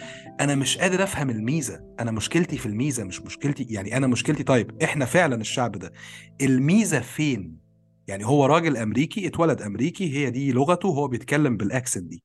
[0.40, 1.80] أنا مش قادر أفهم الميزة.
[2.00, 5.92] أنا مشكلتي في الميزة مش مشكلتي يعني أنا مشكلتي طيب إحنا فعلا الشعب ده
[6.40, 7.58] الميزة فين؟
[8.08, 12.22] يعني هو راجل أمريكي اتولد أمريكي هي دي لغته هو بيتكلم بالأكسنت دي.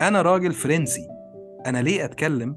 [0.00, 1.06] أنا راجل فرنسي.
[1.66, 2.56] أنا ليه أتكلم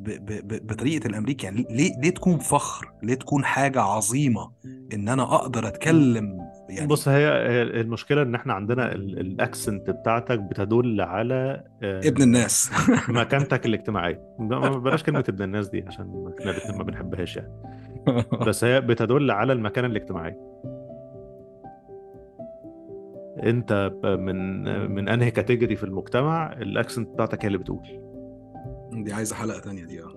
[0.00, 4.52] ب ب ب بطريقة الأمريكي؟ يعني ليه ليه تكون فخر؟ ليه تكون حاجة عظيمة
[4.94, 6.38] إن أنا أقدر أتكلم
[6.68, 7.28] يعني بص هي
[7.62, 12.70] المشكلة إن إحنا عندنا ال- الاكسنت بتاعتك بتدل على ابن آه، الناس.
[13.08, 14.22] مكانتك الاجتماعية.
[14.38, 17.52] ما- بلاش كلمة ابن الناس دي عشان إحنا ما بنحبهاش يعني.
[18.46, 20.48] بس هي بتدل على المكانة الاجتماعية
[23.42, 24.62] أنت من
[24.94, 27.80] من أنهي category في المجتمع ال accent بتاعتك هي اللي بتقول.
[28.92, 30.12] دي عايزة حلقة تانية دي آه.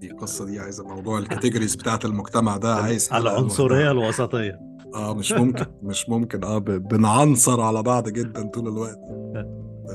[0.00, 4.60] دي القصة دي عايزة موضوع ال categories بتاعت المجتمع ده عايز لوحدها الوسطية.
[4.94, 6.44] آه مش ممكن مش ممكن.
[6.44, 8.98] آه بنعنصر على بعض جدا طول الوقت.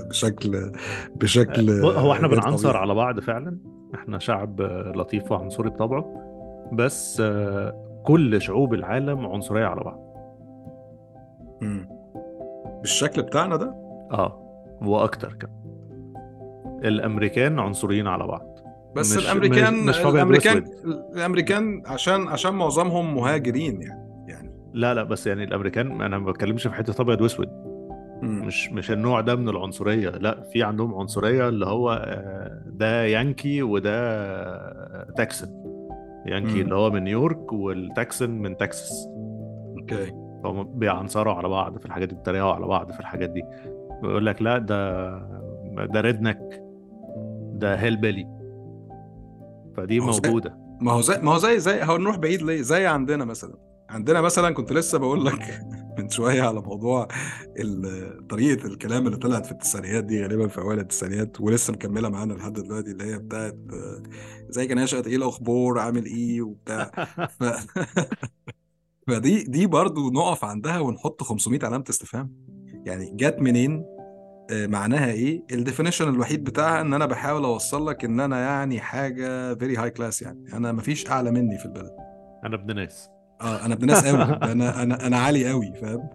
[0.10, 0.72] بشكل
[1.16, 2.82] بشكل هو إحنا بنعنصر طبيعي.
[2.82, 3.58] على بعض فعلا؟
[3.96, 4.62] إحنا شعب
[4.96, 6.06] لطيف وعنصري بطبعه.
[6.74, 10.00] بس آه، كل شعوب العالم عنصرية على بعض.
[11.62, 11.90] مم.
[12.82, 13.66] بالشكل بتاعنا ده؟
[14.12, 14.46] آه
[14.82, 15.60] وأكتر كمان.
[16.84, 18.60] الأمريكان عنصريين على بعض.
[18.96, 20.66] بس مش الأمريكان مش, الأمريكان
[21.16, 24.09] الأمريكان عشان عشان معظمهم مهاجرين يعني.
[24.74, 27.48] لا لا بس يعني الأمريكان أنا ما بتكلمش في حتة أبيض وأسود.
[28.24, 30.10] مش مش النوع ده من العنصرية.
[30.10, 35.48] لا في عندهم عنصرية اللي هو آه، ده يانكي وده تكسن
[36.26, 36.62] يانكي مم.
[36.62, 39.08] اللي هو من نيويورك والتكسن من تكساس
[39.80, 40.12] OK.
[40.46, 43.44] هم بيعنصروا على بعض في الحاجات دي بيتريقوا على بعض في الحاجات دي.
[44.02, 45.10] بيقول لك لا ده
[45.86, 46.64] ده redneck
[47.54, 48.28] ده hillbilly
[49.78, 50.58] فدي موجودة.
[50.82, 53.69] ما هو زي ما هو زي زي هنروح بعيد ليه؟ زي عندنا مثلا.
[53.90, 55.62] عندنا مثلا كنت لسه بقول لك
[55.98, 57.08] من شوية على موضوع
[58.30, 62.54] طريقة الكلام اللي طلعت في التسعينيات دي غالبا في أوائل التسعينيات ولسه مكملة معانا لحد
[62.54, 63.58] دلوقتي اللي هي بتاعت
[64.50, 66.92] زي كان نشأت إيه الأخبار؟ عامل إيه؟ وبتاع.
[67.40, 67.44] ف...
[69.08, 72.32] فدي دي برضو نقف عندها ونحط 500 علامة استفهام.
[72.86, 73.86] يعني جت منين؟
[74.52, 78.80] آه، معناها إيه؟ ال definition الوحيد بتاعها إن أنا بحاول أوصل لك إن أنا يعني
[78.80, 80.54] حاجة very high class يعني.
[80.54, 81.92] أنا مفيش أعلى مني في البلد.
[82.46, 83.19] أنا ابن ناس.
[83.42, 84.22] آه أنا ابن ناس قوي
[84.52, 86.10] أنا أنا أنا عالي قوي فاهم؟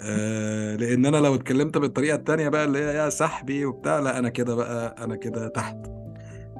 [0.00, 4.28] آه لأن أنا لو اتكلمت بالطريقة التانية بقى اللي هي يا صاحبي وبتاع لأ أنا
[4.28, 5.76] كده بقى أنا كده تحت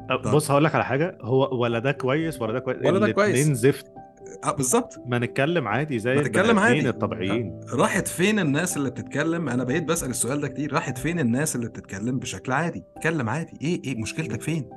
[0.08, 3.06] طب بص هقول لك على حاجة هو ولا ده كويس ولا ده كويس؟ ولا ده
[3.06, 3.46] الاثنين كويس.
[3.58, 3.86] زفت.
[4.44, 4.94] آه بالظبط.
[5.06, 6.88] ما نتكلم عادي زي ما ادمين عادي.
[6.88, 7.60] الطبيعيين.
[7.72, 11.56] آه، راحت فين الناس اللي بتتكلم؟ أنا بقيت بسأل السؤال ده كتير راحت فين الناس
[11.56, 13.52] اللي بتتكلم بشكل عادي؟ اتكلم عادي.
[13.62, 14.70] إيه إيه مشكلتك فين؟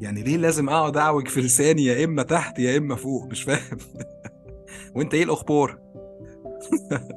[0.00, 3.78] يعني ليه لازم أقعد أعوج في لساني؟ يا إما تحت يا إما فوق مش فاهم.
[4.96, 5.78] وانت إيه الاخبار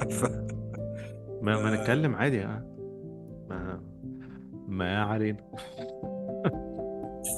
[0.10, 0.24] ف...
[1.42, 1.82] ما, ما آه.
[1.82, 2.66] نتكلم عادي آه.
[3.50, 3.82] ما
[4.68, 5.38] ما علينا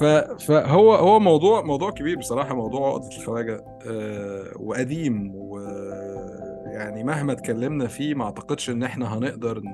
[0.00, 0.04] ف...
[0.44, 8.14] فهو هو موضوع موضوع كبير بصراحة موضوع عقدة الخواجة آه وقديم ويعني مهما اتكلمنا فيه
[8.14, 9.72] ما اعتقدش ان إحنا هنقدر ن...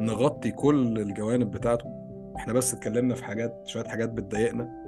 [0.00, 1.84] نغطي كل الجوانب بتاعته
[2.36, 4.85] إحنا بس اتكلمنا في حاجات شوية حاجات بتضايقنا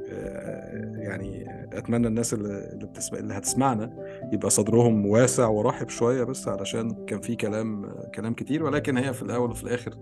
[0.99, 3.19] يعني أتمنى الناس اللي بتسمع...
[3.19, 3.91] اللي هتسمعنا
[4.33, 9.23] يبقى صدرهم واسع ورحب شوية بس علشان كان في كلام كلام كتير ولكن هي في
[9.23, 9.95] الأول وفي الآخر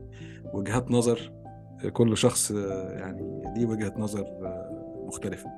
[0.53, 1.33] وجهات نظر
[1.93, 2.51] كل شخص
[2.91, 4.27] يعني ليه وجهة نظر
[5.07, 5.51] مختلفة.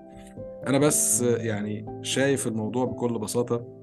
[0.67, 3.79] أنا بس يعني شايف الموضوع بكل بساطة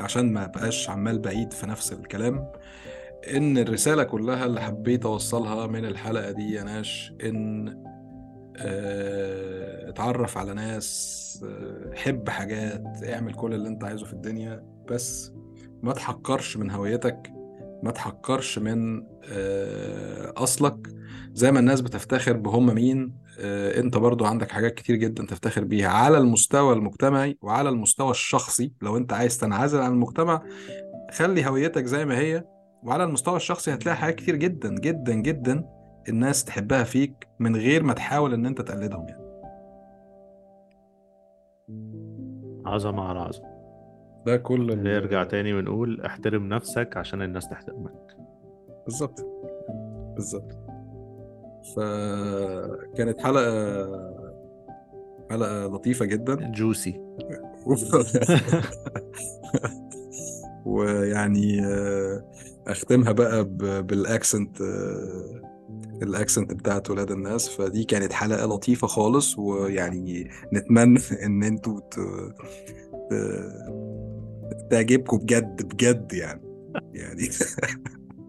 [0.00, 2.52] عشان ما بقاش عمال بعيد في نفس الكلام
[3.36, 7.95] إن الرسالة كلها اللي حبيت أوصلها من الحلقة دي يا ناش آه،
[9.88, 15.32] اتعرف على ناس آه، حب حاجات اعمل كل اللي انت عايزه في الدنيا بس
[15.82, 17.32] ما تحقرش من هويتك
[17.82, 19.02] ما تحقرش من
[19.32, 20.88] آه، أصلك.
[21.32, 25.88] زي ما الناس بتفتخر بهم مين آه، انت برضو عندك حاجات كتير جدا تفتخر بيها.
[25.88, 30.42] على المستوى المجتمعي وعلى المستوى الشخصي لو انت عايز تنعزل عن المجتمع
[31.12, 32.44] خلي هويتك زي ما هي
[32.82, 35.64] وعلى المستوى الشخصي هتلاقي حاجات كتير جدا جدا جدا
[36.08, 39.26] الناس تحبها فيك من غير ما تحاول إن أنت تقلدهم يعني.
[42.66, 43.56] عظمة على عظمة.
[44.26, 48.16] ده كل نرجع تاني ونقول احترم نفسك عشان الناس تحترمك.
[48.84, 49.26] بالظبط.
[50.14, 50.52] بالظبط.
[51.76, 53.86] فكانت حلقة
[55.30, 56.34] حلقة لطيفة جدا.
[56.34, 57.00] juicy.
[60.66, 62.24] ويعني آه،
[62.66, 63.44] أختمها بقى
[63.82, 65.45] بال accent آه،
[66.02, 71.94] ال accent بتاعت ولاد الناس فدي كانت حلقة لطيفة خالص ويعني نتمنى إن أنتوا ت...
[73.10, 76.40] ت- تعجبكم بجد بجد يعني
[76.94, 77.28] يعني.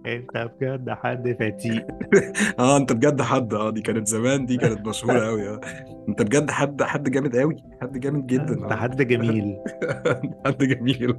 [0.06, 1.88] أنت بجد حد فتيق
[2.60, 5.62] آه أنت بجد حد آه دي كانت زمان دي كانت مشهورة قوي آه.
[6.10, 8.76] أنت بجد حد حد جامد قوي حد جامد جدا أنت آه.
[8.76, 9.58] حد جميل.
[10.46, 11.14] حد جميل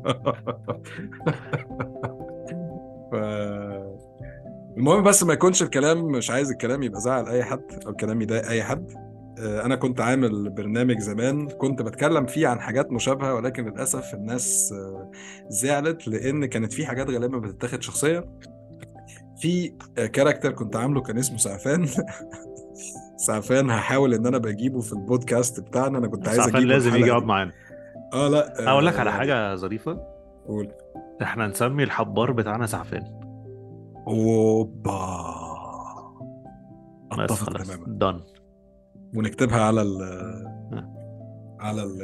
[3.13, 3.15] ف...
[4.79, 8.47] المهم بس ما يكونش الكلام مش عايز الكلام يبقى زعل أي حد أو الكلام يضايق
[8.49, 8.93] أي حد.
[9.41, 14.73] آه، أنا كنت عامل برنامج زمان كنت بتكلم فيه عن حاجات مشابهة ولكن للأسف الناس
[14.73, 15.11] آه،
[15.49, 18.25] زعلت لأن كانت في حاجات غالبا بتتاخد شخصيا.
[19.41, 21.87] في آه، كاركتر كنت عامله كان اسمه سعفان.
[23.27, 27.23] سعفان هحاول إن أنا بجيبه في البودكاست بتاعنا أنا كنت عايز أجيبه لازم يجي يقعد.
[27.25, 27.53] معانا.
[28.13, 30.01] آه لا آه، أقول لك على حاجة ظريفة.
[30.47, 30.73] قول.
[31.23, 33.28] إحنا نسمي الحبار بتاعنا سعفان.
[34.09, 35.39] أوبا.
[37.13, 37.85] أتفق تماما.
[37.87, 38.21] دن
[39.17, 40.03] ونكتبها على ال
[41.61, 42.03] على ال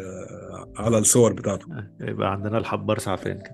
[0.78, 1.66] على الصور بتاعته.
[2.00, 3.42] يبقى عندنا الحبار سعفان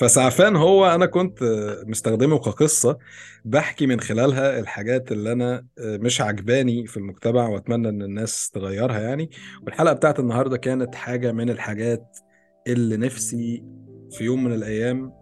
[0.00, 1.38] فسعفان هو أنا كنت
[1.86, 2.98] مستخدمه كقصة
[3.44, 9.30] بحكي من خلالها الحاجات اللي أنا مش عجباني في المجتمع وأتمنى إن الناس تغيرها يعني.
[9.62, 12.18] والحلقة بتاعت النهارده كانت حاجة من الحاجات
[12.66, 13.64] اللي نفسي
[14.10, 15.21] في يوم من الأيام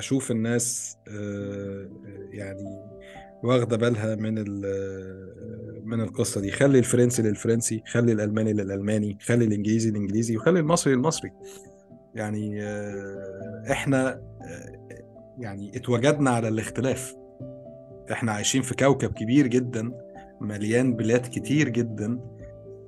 [0.00, 1.88] أشوف الناس آه،
[2.32, 2.90] يعني
[3.42, 4.34] واخدة بالها من
[5.84, 6.50] من القصة دي.
[6.50, 11.30] خلي الفرنسي للفرنسي خلي الألماني للألماني خلي الإنجليزي للإنجليزي وخلي المصري للمصري.
[12.14, 14.88] يعني آه، إحنا آه،
[15.38, 17.14] يعني اتوجدنا على الاختلاف.
[18.12, 19.92] إحنا عايشين في كوكب كبير جدا
[20.40, 22.20] مليان بلاد كتير جدا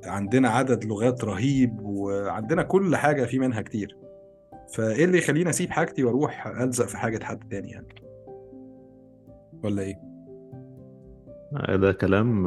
[0.05, 4.02] عندنا عدد لغات رهيب وعندنا كل حاجة في منها كتير.
[4.73, 7.87] فإيه اللي يخليني أسيب حاجتي وأروح ألزق في حاجة حد تاني يعني؟
[9.65, 10.01] ولا إيه؟
[11.77, 12.47] ده كلام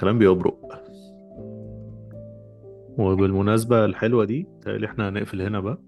[0.00, 0.58] كلام بيبرق.
[2.98, 5.78] وبالمناسبة الحلوة دي تعالي إحنا هنقفل هنا بقى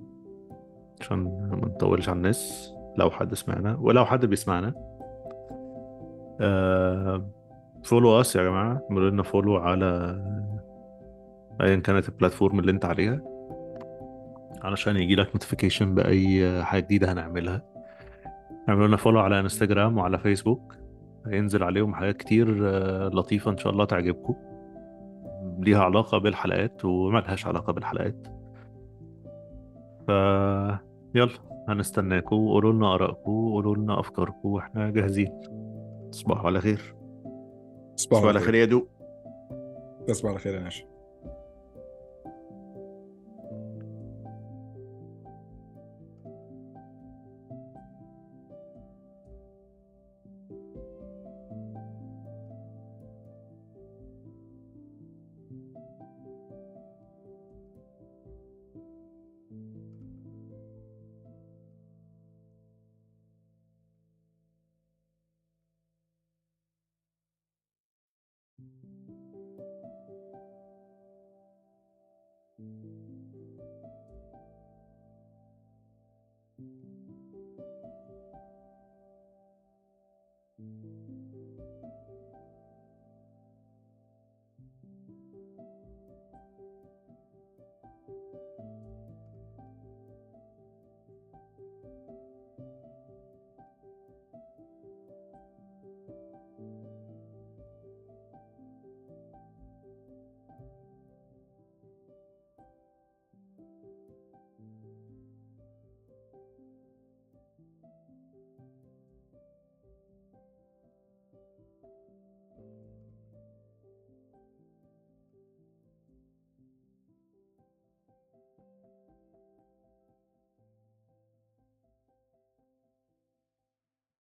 [1.01, 1.19] عشان
[1.51, 4.75] ما نطولش على الناس لو حد سمعنا ولو حد بيسمعنا.
[6.41, 7.31] آه
[7.85, 9.87] follow us يا جماعة اعملوا لنا follow على
[11.61, 13.30] ايا كانت ال platform اللي أنت عليها.
[14.63, 17.63] علشان يجي لك notification بأي حاجة جديدة هنعملها.
[18.69, 20.75] اعملوا لنا follow على انستجرام وعلى فيسبوك
[21.27, 24.35] هينزل عليهم حاجات كتير آه، لطيفة إن شاء الله تعجبكم.
[25.59, 28.27] ليها علاقة بالحلقات وملهاش علاقة بالحلقات.
[30.07, 30.11] ف
[31.15, 31.31] يلا
[31.69, 35.41] هنستناكم وقولوا لنا آرائكم وقولوا لنا أفكاركم وإحنا جاهزين.
[36.13, 36.95] تصبحوا على خير.
[37.97, 38.87] تصبحوا على خير يا دو
[40.07, 40.90] تصبحوا على خير يا ناشا.